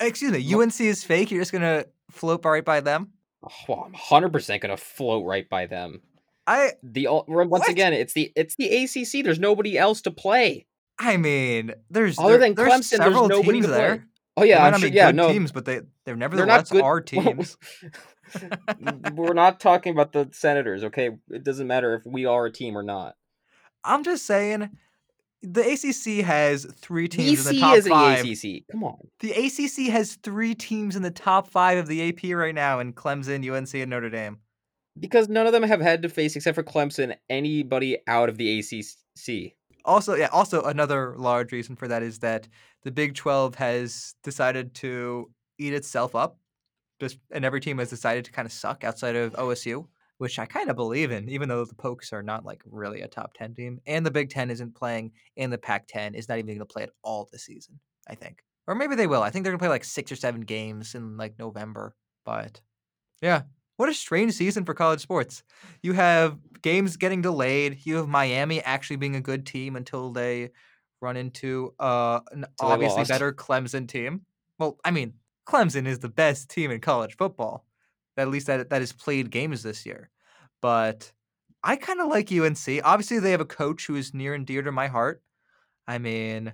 [0.00, 1.30] Excuse me, UNC is fake.
[1.30, 3.12] You're just gonna float right by them.
[3.44, 6.02] Oh, well, I'm hundred percent gonna float right by them.
[6.46, 7.68] I The once What?
[7.68, 9.22] again, it's the it's the ACC.
[9.24, 10.66] There's nobody else to play
[10.98, 12.90] I mean, there's other there- than there's Clemson.
[12.98, 13.96] There's several nobody teams to there.
[13.98, 14.04] play.
[14.38, 14.88] Oh yeah, I'm not sure.
[14.90, 16.82] Yeah, good no, teams, but they they're they're nevertheless not good.
[16.82, 17.56] our teams.
[19.14, 21.10] We're not talking about the Senators, okay?
[21.30, 23.14] It doesn't matter if we are a team or not.
[23.84, 24.70] I'm just saying,
[25.42, 28.24] the ACC has three teams in the top is the five.
[28.24, 28.66] ACC.
[28.70, 28.98] Come on.
[29.20, 32.92] The ACC has three teams in the top five of the AP right now in
[32.92, 34.38] Clemson, UNC, and Notre Dame.
[34.98, 38.58] Because none of them have had to face, except for Clemson, anybody out of the
[38.58, 39.52] ACC.
[39.84, 42.48] Also, yeah, also another large reason for that is that
[42.82, 46.38] the Big 12 has decided to eat itself up.
[47.00, 49.86] Just and every team has decided to kind of suck outside of OSU,
[50.18, 53.08] which I kind of believe in, even though the Pokes are not like really a
[53.08, 53.80] top 10 team.
[53.86, 56.66] And the Big 10 isn't playing, and the Pac 10 is not even going to
[56.66, 57.78] play at all this season,
[58.08, 58.42] I think.
[58.66, 59.22] Or maybe they will.
[59.22, 61.94] I think they're going to play like six or seven games in like November.
[62.24, 62.60] But
[63.22, 63.42] yeah,
[63.76, 65.42] what a strange season for college sports.
[65.82, 67.78] You have games getting delayed.
[67.84, 70.50] You have Miami actually being a good team until they
[71.00, 74.22] run into uh, an they obviously better Clemson team.
[74.58, 75.14] Well, I mean,
[75.46, 77.64] Clemson is the best team in college football.
[78.18, 80.10] At least that that has played games this year.
[80.60, 81.10] But
[81.62, 82.80] I kind of like UNC.
[82.84, 85.22] Obviously, they have a coach who is near and dear to my heart.
[85.86, 86.52] I mean,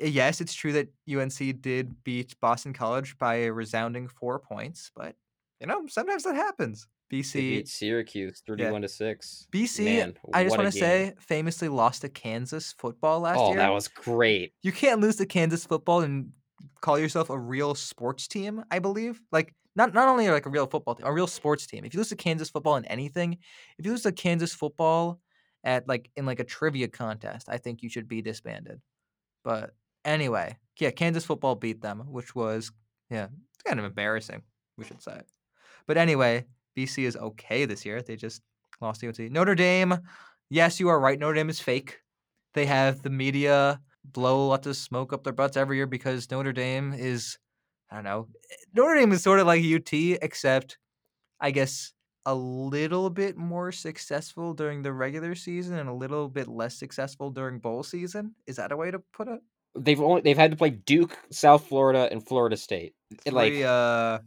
[0.00, 4.90] eh, yes, it's true that UNC did beat Boston College by a resounding four points,
[4.96, 5.14] but
[5.60, 6.88] you know, sometimes that happens.
[7.10, 9.46] They BC beat Syracuse thirty-one to six.
[9.52, 13.58] BC, Man, I just want to say, famously lost to Kansas football last oh, year.
[13.58, 14.54] Oh, that was great.
[14.62, 16.32] you can't lose to Kansas football and
[16.80, 18.64] call yourself a real sports team.
[18.70, 21.84] I believe, like not not only like a real football team, a real sports team.
[21.84, 23.38] If you lose to Kansas football in anything,
[23.78, 25.20] if you lose to Kansas football
[25.64, 28.80] at like in like a trivia contest, I think you should be disbanded.
[29.44, 32.70] But anyway, yeah, Kansas football beat them, which was
[33.10, 34.42] yeah, it's kind of embarrassing,
[34.76, 35.20] we should say.
[35.86, 38.02] But anyway, BC is okay this year.
[38.02, 38.42] They just
[38.80, 39.30] lost to UNC.
[39.30, 39.98] Notre Dame,
[40.50, 41.18] yes, you are right.
[41.18, 41.98] Notre Dame is fake.
[42.54, 46.52] They have the media blow lots of smoke up their butts every year because Notre
[46.52, 47.38] Dame is,
[47.92, 48.28] I don't know,
[48.74, 50.78] Notre Dame is sort of like UT, except
[51.38, 51.92] I guess
[52.24, 57.30] a little bit more successful during the regular season and a little bit less successful
[57.30, 58.34] during bowl season.
[58.46, 59.40] Is that a way to put it?
[59.74, 62.94] They've only they've had to play Duke, South Florida, and Florida State.
[63.26, 64.18] It, like Three, uh,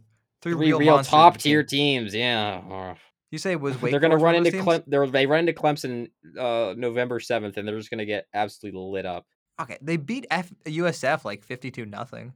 [0.42, 2.14] three, three real, real, top tier teams.
[2.14, 2.94] Yeah.
[3.32, 4.84] You say was Wake they're gonna run into Clem.
[4.86, 9.06] They're, they run into Clemson uh, November seventh, and they're just gonna get absolutely lit
[9.06, 9.26] up.
[9.60, 12.32] Okay, they beat F- USF like fifty-two nothing.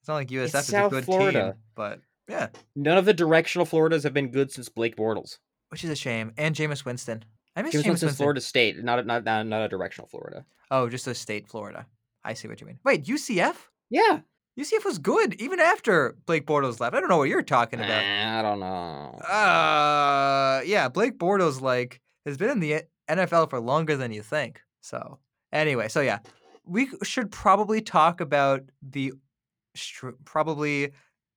[0.00, 1.52] It's not like USF is a good Florida.
[1.52, 5.38] team, but yeah, None of the directional Floridas have been good since Blake Bortles.
[5.68, 6.32] which is a shame.
[6.36, 7.24] And Jameis Winston.
[7.56, 8.16] I miss Jameis Jameis Winston's Winston.
[8.24, 10.44] Florida State, not a, not not not a directional Florida.
[10.70, 11.86] Oh, just a state Florida.
[12.24, 12.78] I see what you mean.
[12.84, 13.54] Wait, UCF?
[13.90, 14.20] Yeah.
[14.58, 16.94] UCF was good even after Blake Bortles left.
[16.94, 18.02] I don't know what you're talking about.
[18.04, 19.18] I don't know.
[19.26, 24.60] Uh, yeah, Blake Bortles like has been in the NFL for longer than you think.
[24.82, 25.18] So
[25.52, 26.18] anyway, so yeah,
[26.64, 29.12] we should probably talk about the
[29.74, 30.92] str- probably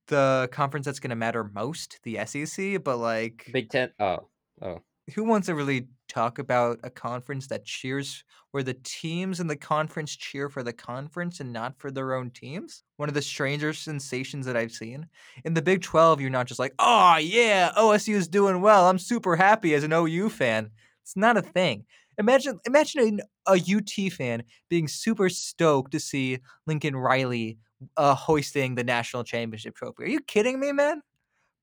[0.08, 2.84] the conference that's going to matter most, the SEC.
[2.84, 3.92] But like, Big Ten.
[4.00, 4.30] Oh,
[4.62, 4.80] oh.
[5.16, 9.56] who wants to really talk about a conference that cheers where the teams in the
[9.56, 12.84] conference cheer for the conference and not for their own teams?
[12.98, 15.08] One of the stranger sensations that I've seen.
[15.46, 18.88] In the Big 12, you're not just like, oh, yeah, OSU is doing well.
[18.88, 20.70] I'm super happy as an OU fan.
[21.02, 21.86] It's not a thing.
[22.20, 27.58] Imagine imagine a, a UT fan being super stoked to see Lincoln Riley
[27.98, 30.04] uh, hoisting the national championship trophy.
[30.04, 31.02] Are you kidding me, man?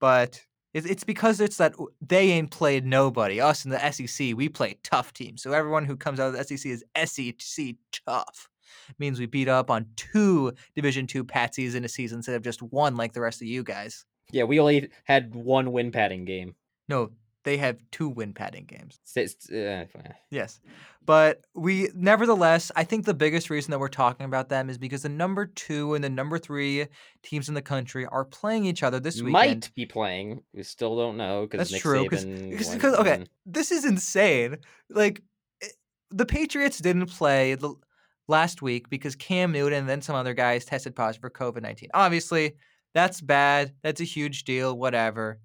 [0.01, 0.41] But
[0.73, 3.41] It's, it's because it's that they ain't played nobody.
[3.41, 5.43] Us in the SEC, we play tough teams.
[5.43, 7.75] So everyone who comes out of the SEC is SEC
[8.07, 8.49] tough.
[8.99, 12.63] Means we beat up on two Division two patsies in a season instead of just
[12.63, 14.05] one like the rest of you guys.
[14.33, 16.55] Yeah, we only had one win padding game.
[16.89, 17.11] No,
[17.45, 18.99] they have two win padding games.
[19.17, 20.61] Uh, Yes.
[21.05, 25.03] But we, nevertheless, I think the biggest reason that we're talking about them is because
[25.03, 26.87] the number two and the number three
[27.23, 29.33] teams in the country are playing each other this weekend.
[29.33, 30.43] might be playing.
[30.53, 32.03] We still don't know because That's Nick true.
[32.05, 32.51] Because, Saban.
[32.51, 34.59] because, because- okay, and- this is insane.
[34.91, 35.23] Like,
[35.61, 35.73] it-
[36.11, 37.75] the Patriots didn't play the
[38.29, 41.89] last week because Cam Newton and then some other guys tested positive for COVID 19.
[41.95, 42.53] Obviously,
[42.95, 43.73] that's bad.
[43.83, 45.41] That's a huge deal, whatever.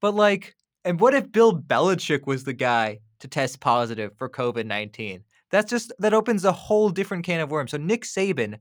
[0.00, 4.66] But, like, and what if Bill Belichick was the guy to test positive for COVID
[4.66, 5.22] 19?
[5.50, 7.72] That's just, that opens a whole different can of worms.
[7.72, 8.58] So, Nick Saban,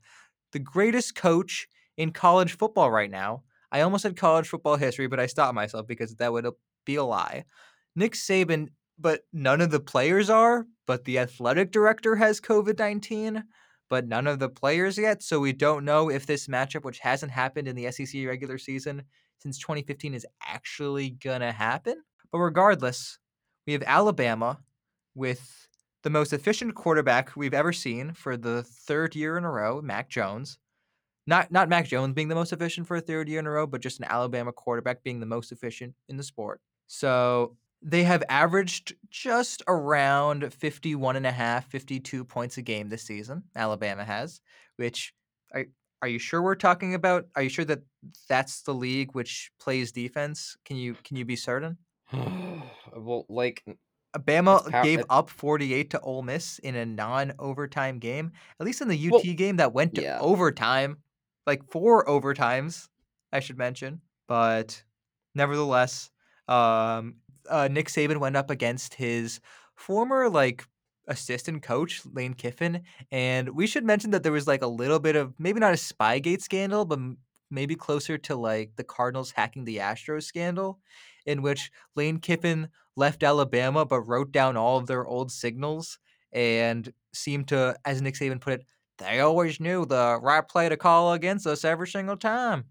[0.51, 5.19] the greatest coach in college football right now, I almost said college football history, but
[5.19, 6.51] I stopped myself because that would uh,
[6.85, 7.45] be a lie.
[7.95, 8.67] Nick Saban,
[8.99, 13.43] but none of the players are, but the athletic director has COVID 19,
[13.89, 15.23] but none of the players yet.
[15.23, 19.03] So we don't know if this matchup, which hasn't happened in the SEC regular season
[19.39, 22.01] since 2015, is actually going to happen.
[22.31, 23.19] But regardless,
[23.67, 24.59] we have Alabama
[25.15, 25.67] with
[26.03, 30.09] the most efficient quarterback we've ever seen for the third year in a row, Mac
[30.09, 30.57] Jones.
[31.27, 33.67] Not not Mac Jones being the most efficient for a third year in a row,
[33.67, 36.61] but just an Alabama quarterback being the most efficient in the sport.
[36.87, 43.03] So they have averaged just around 51 and a half, 52 points a game this
[43.03, 43.43] season.
[43.55, 44.41] Alabama has,
[44.77, 45.13] which
[45.53, 45.65] are,
[46.01, 47.27] are you sure we're talking about?
[47.35, 47.81] Are you sure that
[48.27, 50.57] that's the league which plays defense?
[50.65, 51.77] Can you can you be certain?
[52.95, 53.63] well, like
[54.17, 58.31] Bama It's pow- gave up 48 to Ole Miss in a non-overtime game.
[58.59, 60.19] At least in the UT Well, game that went to yeah.
[60.19, 60.97] overtime,
[61.47, 62.89] like four overtimes,
[63.31, 64.01] I should mention.
[64.27, 64.83] But
[65.35, 66.11] nevertheless,
[66.47, 67.15] um,
[67.49, 69.39] uh, Nick Saban went up against his
[69.75, 70.65] former like
[71.07, 75.15] assistant coach Lane Kiffin, and we should mention that there was like a little bit
[75.15, 76.99] of maybe not a Spygate scandal, but
[77.49, 80.79] maybe closer to like the Cardinals hacking the Astros scandal,
[81.25, 85.99] in which Lane Kiffin left Alabama but wrote down all of their old signals
[86.33, 88.65] and seemed to, as Nick Saban put it,
[88.97, 92.65] they always knew the right play to call against us every single time.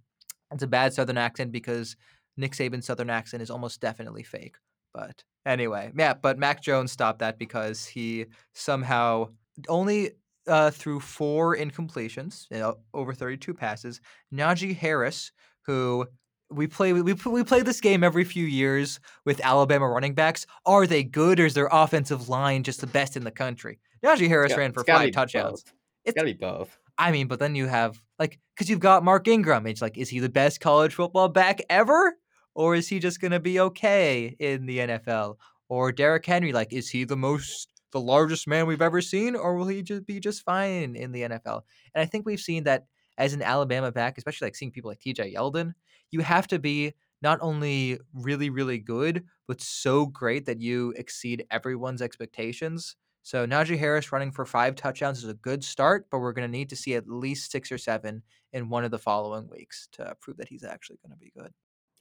[0.52, 1.96] It's a bad Southern accent because
[2.36, 4.56] Nick Saban's Southern accent is almost definitely fake.
[4.92, 9.28] But anyway, yeah, but Mac Jones stopped that because he somehow
[9.68, 10.12] only
[10.46, 14.00] uh, threw four incompletions, you know, over 32 passes.
[14.32, 15.32] Najee Harris,
[15.62, 16.06] who
[16.50, 20.46] we play we, we play this game every few years with Alabama running backs.
[20.66, 23.78] Are they good or is their offensive line just the best in the country?
[24.04, 25.62] Najee Harris got- ran for five touchdowns.
[25.62, 25.68] both.
[25.68, 25.74] It's-
[26.06, 26.78] It's got to be both.
[26.98, 29.66] I mean, but then you have like because you've got Mark Ingram.
[29.66, 32.14] It's like, is he the best college football back ever,
[32.54, 35.36] or is he just gonna be okay in the NFL?
[35.68, 39.56] Or Derrick Henry, like, is he the most the largest man we've ever seen, or
[39.56, 41.62] will he just be just fine in the NFL?
[41.94, 42.84] And I think we've seen that
[43.20, 45.35] as an Alabama back, especially like seeing people like T.J.
[45.35, 45.74] Yeldon,
[46.11, 51.44] you have to be not only really really good, but so great that you exceed
[51.50, 52.96] everyone's expectations.
[53.22, 56.59] So Najee Harris running for five touchdowns is a good start, but we're going to
[56.59, 60.16] need to see at least six or seven in one of the following weeks to
[60.20, 61.52] prove that he's actually going to be good.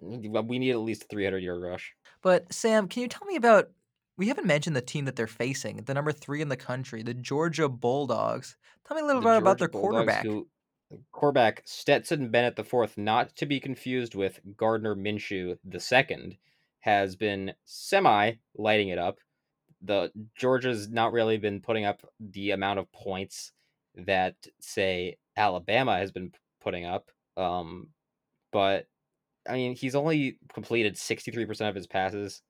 [0.01, 1.93] Mm, we need at least a 300 yard rush.
[2.21, 3.71] But Sam, can you tell me about?
[4.17, 7.13] We haven't mentioned the team that they're facing, the number three in the country, the
[7.13, 8.57] Georgia Bulldogs.
[8.85, 10.25] Tell me a little bit about Georgia their Bulldogs quarterback.
[10.25, 10.47] who-
[11.11, 16.37] quarterback Stetson Bennett the fourth, not to be confused with Gardner Minshew the second,
[16.79, 19.19] has been semi lighting it up.
[19.81, 23.51] The Georgia's not really been putting up the amount of points
[23.95, 27.11] that say Alabama has been putting up.
[27.37, 27.89] Um,
[28.51, 28.87] but
[29.47, 32.41] I mean, he's only completed sixty three percent of his passes.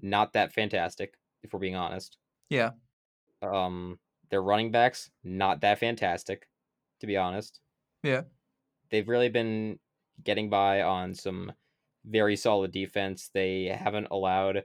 [0.00, 2.16] Not that fantastic, if we're being honest.
[2.48, 2.70] Yeah,
[3.42, 3.98] Um,
[4.30, 6.48] their running backs not that fantastic,
[7.00, 7.60] to be honest.
[8.02, 8.22] Yeah,
[8.90, 9.78] They've really been
[10.24, 11.52] getting by on some
[12.04, 13.30] very solid defense.
[13.32, 14.64] They haven't allowed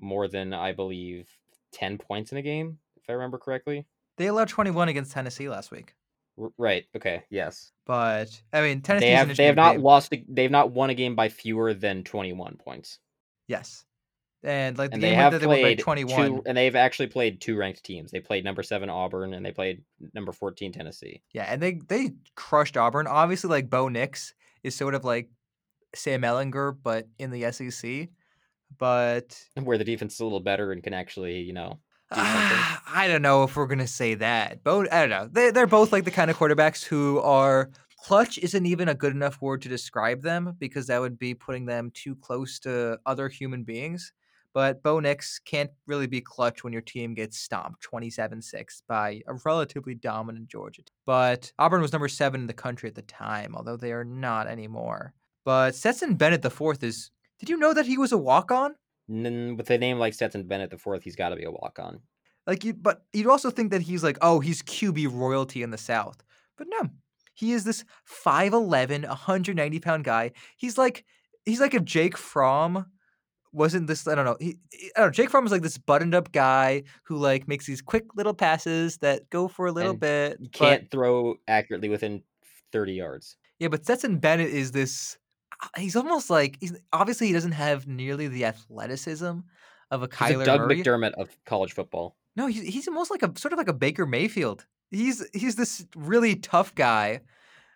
[0.00, 1.28] more than I believe
[1.72, 3.86] ten points in a game, if I remember correctly.
[4.16, 5.94] they allowed 21 against Tennessee last week,
[6.38, 6.84] R- right.
[6.96, 7.22] Okay.
[7.30, 7.72] Yes.
[7.86, 9.36] but I mean Tennessee They have.
[9.36, 10.12] They have not lost.
[10.12, 12.98] A, they've not won a game by fewer than twenty one points.
[13.48, 13.84] Yes,
[14.44, 16.42] and like the And they have that they played 21.
[16.46, 18.10] And they've actually played two ranked teams.
[18.10, 19.82] They played number seven Auburn, and they played
[20.14, 21.22] number fourteen Tennessee.
[21.32, 23.06] Yeah, and they they crushed Auburn.
[23.06, 25.30] Obviously, like Bo Nix is sort of like
[25.94, 28.08] Sam Ehlinger, but in the SEC.
[28.78, 31.78] But Where the defense is a little better and can actually, you know,
[32.12, 34.62] do ah, I don't know if we're gonna say that.
[34.64, 35.28] Bo, I don't know.
[35.30, 37.70] They they're both like the kind of quarterbacks who are
[38.04, 41.64] clutch isn't even a good enough word to describe them because that would be putting
[41.64, 44.12] them too close to other human beings.
[44.54, 49.20] But Bo Nix can't really be clutch when your team gets stomped 27 6 by
[49.26, 50.82] a relatively dominant Georgia.
[50.82, 50.94] team.
[51.04, 54.46] But Auburn was number seven in the country at the time, although they are not
[54.46, 55.12] anymore.
[55.44, 57.10] But Stetson Bennett the fourth is.
[57.40, 58.76] Did you know that he was a walk on?
[59.10, 61.78] N- with a name like Stetson Bennett the fourth, he's got to be a walk
[61.82, 62.00] on.
[62.46, 65.78] Like you, but you'd also think that he's like, oh, he's QB royalty in the
[65.78, 66.22] South.
[66.56, 66.90] But no,
[67.34, 67.84] he is this
[68.24, 70.30] 5'11, 190 pound guy.
[70.56, 71.04] He's like,
[71.44, 72.86] he's like if Jake Fromm
[73.54, 74.36] wasn't this, I don't know.
[74.40, 75.12] He, he- I don't know.
[75.12, 78.98] Jake Fromm is like this buttoned up guy who like makes these quick little passes
[78.98, 80.52] that go for a little And bit.
[80.52, 82.22] Can't throw accurately within
[82.72, 83.36] thirty yards.
[83.58, 85.16] yeah, but Stetson Bennett is this.
[85.62, 89.38] uh, He's almost like he's obviously he doesn't have nearly the athleticism
[89.90, 90.82] of a He's Kyler a Doug Murray.
[90.82, 92.16] McDermott of college football.
[92.36, 94.66] No, he's he's almost like a sort of like a Baker Mayfield.
[94.90, 97.20] He's he's this really tough guy.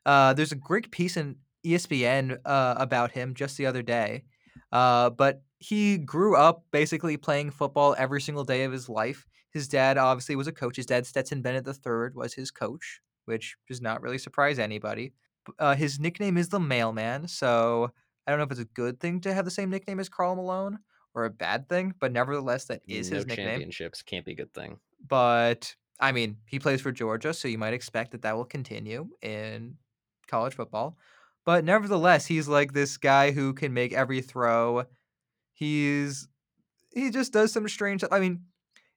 [0.05, 4.25] Uh, there's a great piece in ESPN uh, about him just the other day.
[4.73, 9.27] Uh, but he grew up basically playing football every single day of his life.
[9.51, 10.77] His dad obviously was a coach.
[10.77, 15.13] His dad, Stetson Bennett III, was his coach, which does not really surprise anybody.
[15.59, 17.91] Uh, his nickname is the Mailman, so
[18.27, 20.37] I don't know if it's a good thing to have the same nickname as Karl
[20.37, 20.79] Malone
[21.15, 24.37] or a bad thing, but nevertheless, that is no his nickname championships can't be a
[24.37, 24.79] good thing.
[25.07, 29.09] but I mean, he plays for Georgia, so you might expect that that will continue
[29.23, 29.79] in
[30.29, 30.97] college football.
[31.45, 34.85] But nevertheless, he's like this guy who can make every throw.
[35.59, 36.29] He's
[36.95, 38.05] he just does some strange.
[38.13, 38.45] I mean,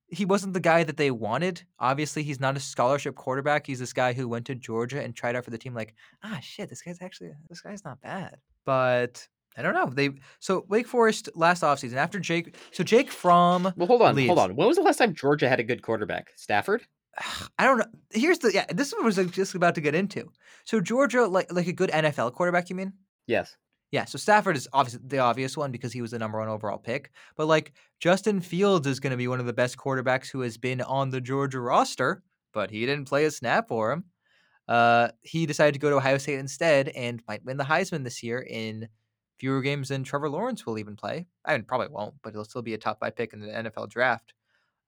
[0.08, 1.64] he wasn't the guy that they wanted.
[1.80, 3.66] Obviously, he's not a scholarship quarterback.
[3.66, 5.74] He's this guy who went to Georgia and tried out for the team.
[5.74, 8.38] Like, ah, shit, this guy's actually this guy's not bad.
[8.64, 9.88] But I don't know.
[9.88, 12.56] They so Wake Forest last offseason after Jake.
[12.72, 14.28] So Jake Fromm Well, hold on, leaves.
[14.28, 14.56] hold on.
[14.56, 16.28] When was the last time Georgia had a good quarterback?
[16.36, 16.84] Stafford.
[17.58, 17.86] I don't know.
[18.12, 18.66] Here's the yeah.
[18.70, 20.32] This was just about to get into.
[20.66, 22.94] So Georgia, like like a good NFL quarterback, you mean?
[23.26, 23.58] Yes.
[23.92, 24.06] Yeah.
[24.06, 27.12] So Stafford is obviously the obvious one because he was the number one overall pick.
[27.36, 30.58] But like Justin Fields is going to be one of the best quarterbacks who has
[30.58, 32.24] been on the Georgia roster,
[32.54, 34.06] but he didn't play a snap for him.
[34.68, 38.24] Uh, he decided to go to Ohio State instead and might win the Heisman this
[38.24, 38.88] year in
[39.38, 41.28] fewer games than Trevor Lawrence will even play.
[41.44, 43.90] I mean, probably won't, but he'll still be a top five pick in the NFL
[43.90, 44.34] draft.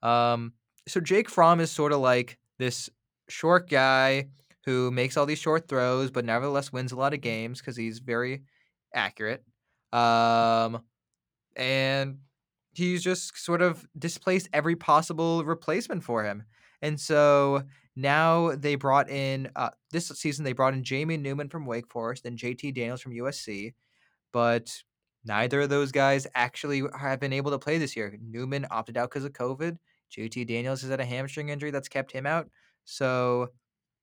[0.01, 0.53] Um,
[0.87, 2.89] so Jake Fromm is sort of like this
[3.27, 4.27] short guy
[4.65, 7.99] who makes all these short throws, but nevertheless wins a lot of games because he's
[7.99, 8.43] very
[8.93, 9.43] accurate.
[9.91, 10.81] Um,
[11.55, 12.19] and
[12.73, 16.43] he's just sort of displaced every possible replacement for him.
[16.81, 17.63] And so
[17.95, 22.25] now they brought in uh, this season they brought in Jamie Newman from Wake Forest
[22.25, 23.73] and JT Daniels from USC,
[24.31, 24.83] but
[25.23, 28.17] neither of those guys actually have been able to play this year.
[28.21, 29.77] Newman opted out because of COVID.
[30.11, 32.49] JT Daniels has had a hamstring injury that's kept him out.
[32.85, 33.49] So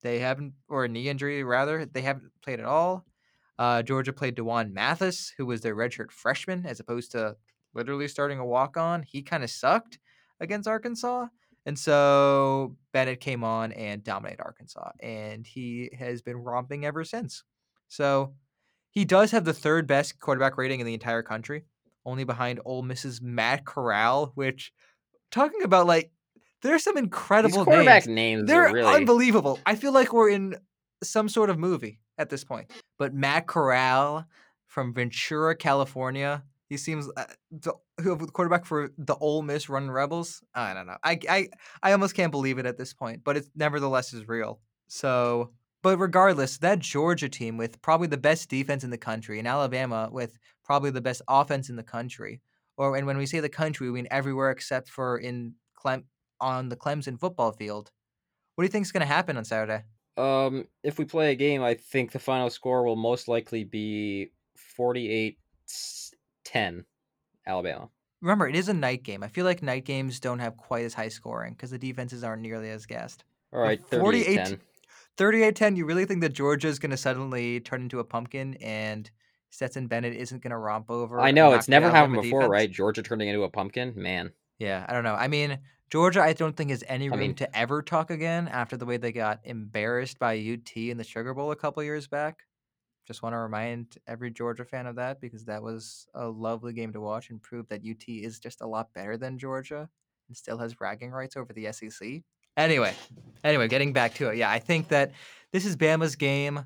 [0.03, 3.05] they haven't, or a knee injury rather, they haven't played at all.
[3.61, 7.37] Uh, Georgia played D'Wan Mathis, who was their redshirt freshman, as opposed to
[7.75, 9.03] literally starting a walk on.
[9.03, 9.99] He kind of sucked
[10.41, 11.27] against Arkansas.
[11.67, 17.45] And so Bennett came on and dominated Arkansas, and he has been romping ever since.
[17.89, 18.33] So
[18.91, 21.67] he does have the third best quarterback rating in the entire country,
[22.07, 24.73] only behind Ole Miss's Matt Corral, which
[25.31, 26.11] talking about like
[26.63, 28.15] there's some These incredible quarterback names.
[28.15, 28.95] names, They're are really.
[28.95, 29.59] unbelievable.
[29.67, 30.57] I feel like we're in
[31.03, 32.71] some sort of movie at this point.
[32.99, 34.27] But Matt Corral
[34.67, 40.41] from Ventura, California, he seems uh, the, the quarterback for the Ole Miss Run Rebels.
[40.55, 40.99] I don't know.
[41.03, 41.49] I I
[41.83, 44.61] I almost can't believe it at this point, but it nevertheless is real.
[44.87, 45.51] So,
[45.83, 50.09] but regardless, that Georgia team with probably the best defense in the country, and Alabama
[50.13, 52.41] with probably the best offense in the country,
[52.77, 56.05] or and when we say the country, we mean everywhere except for in Clem
[56.41, 57.91] on the Clemson football field.
[58.55, 59.85] What do you think is going to happen on Saturday?
[60.17, 64.33] Um, if we play a game, I think the final score will most likely be
[64.77, 65.39] 48
[66.45, 66.85] 10
[67.47, 67.89] Alabama.
[68.21, 69.23] Remember, it is a night game.
[69.23, 72.43] I feel like night games don't have quite as high scoring because the defenses aren't
[72.43, 73.25] nearly as gassed.
[73.53, 74.61] All right, 48 38 10.
[75.17, 78.55] 38 10, you really think that Georgia is going to suddenly turn into a pumpkin
[78.61, 79.11] and
[79.51, 81.21] Stetson Bennett isn't going to romp over?
[81.21, 82.51] I know it's never happened before, defense?
[82.51, 82.71] right?
[82.71, 84.33] Georgia turning into a pumpkin, man.
[84.59, 85.15] Yeah, I don't know.
[85.15, 85.59] I mean,
[85.91, 88.87] Georgia, I don't think has any I room mean- to ever talk again after the
[88.87, 92.45] way they got embarrassed by UT in the Sugar Bowl a couple years back.
[93.07, 96.93] Just want to remind every Georgia fan of that because that was a lovely game
[96.93, 99.89] to watch and proved that UT is just a lot better than Georgia
[100.29, 102.23] and still has bragging rights over the SEC.
[102.57, 102.95] Anyway,
[103.43, 104.37] anyway, getting back to it.
[104.37, 105.11] Yeah, I think that
[105.51, 106.65] this is Bama's game.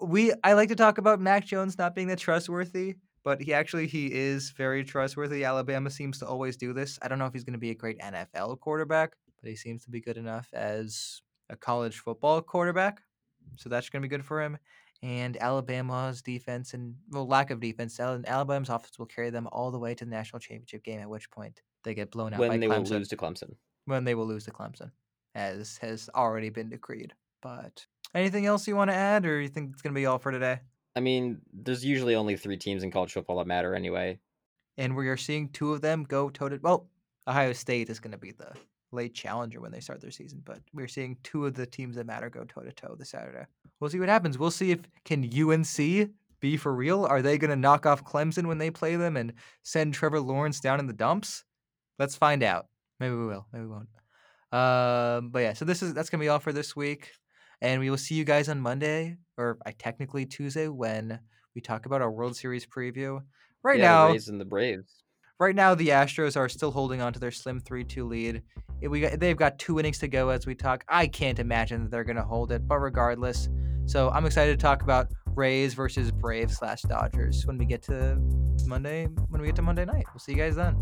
[0.00, 3.86] We I like to talk about Mac Jones not being that trustworthy, but he actually
[3.86, 5.44] he is very trustworthy.
[5.44, 6.98] Alabama seems to always do this.
[7.02, 9.84] I don't know if he's going to be a great NFL quarterback, but he seems
[9.84, 13.02] to be good enough as a college football quarterback.
[13.56, 14.58] So that's going to be good for him.
[15.02, 19.78] And Alabama's defense and well, lack of defense, Alabama's offense will carry them all the
[19.78, 21.00] way to the national championship game.
[21.00, 22.90] At which point they get blown out by when they Clemson.
[22.90, 23.54] will lose to Clemson.
[23.86, 24.90] when they will lose to Clemson,
[25.34, 27.14] as has already been decreed.
[27.40, 30.32] But anything else you want to add, or you think it's gonna be all for
[30.32, 30.60] today?
[31.00, 34.18] I mean, there's usually only three teams in college football that matter anyway.
[34.76, 36.90] And we are seeing two of them go toe to well,
[37.26, 38.52] Ohio State is going to be the
[38.92, 42.04] late challenger when they start their season, but we're seeing two of the teams that
[42.04, 43.46] matter go toe to toe this Saturday.
[43.80, 44.36] We'll see what happens.
[44.36, 47.06] We'll see if can UNC be for real.
[47.06, 49.32] Are they going to knock off Clemson when they play them and
[49.62, 51.44] send Trevor Lawrence down in the dumps?
[51.98, 52.66] Let's find out.
[52.98, 53.46] Maybe we will.
[53.54, 53.88] Maybe we won't.
[54.52, 57.12] Um, but yeah, so this is that's gonna be all for this week,
[57.62, 61.20] and we will see you guys on Monday, or I technically Tuesday when
[61.54, 63.20] we talk about our World Series preview.
[63.62, 65.02] Right yeah, now, the Rays and the Braves.
[65.38, 68.42] right now the Astros are still holding on to their slim 3-2 lead.
[68.82, 70.84] We got, they've got two innings to go as we talk.
[70.88, 73.48] I can't imagine that they're going to hold it, but regardless,
[73.84, 78.18] so I'm excited to talk about Rays versus Braves slash Dodgers when we get to
[78.66, 79.06] Monday.
[79.28, 80.76] When we get to Monday night, we'll see you guys then.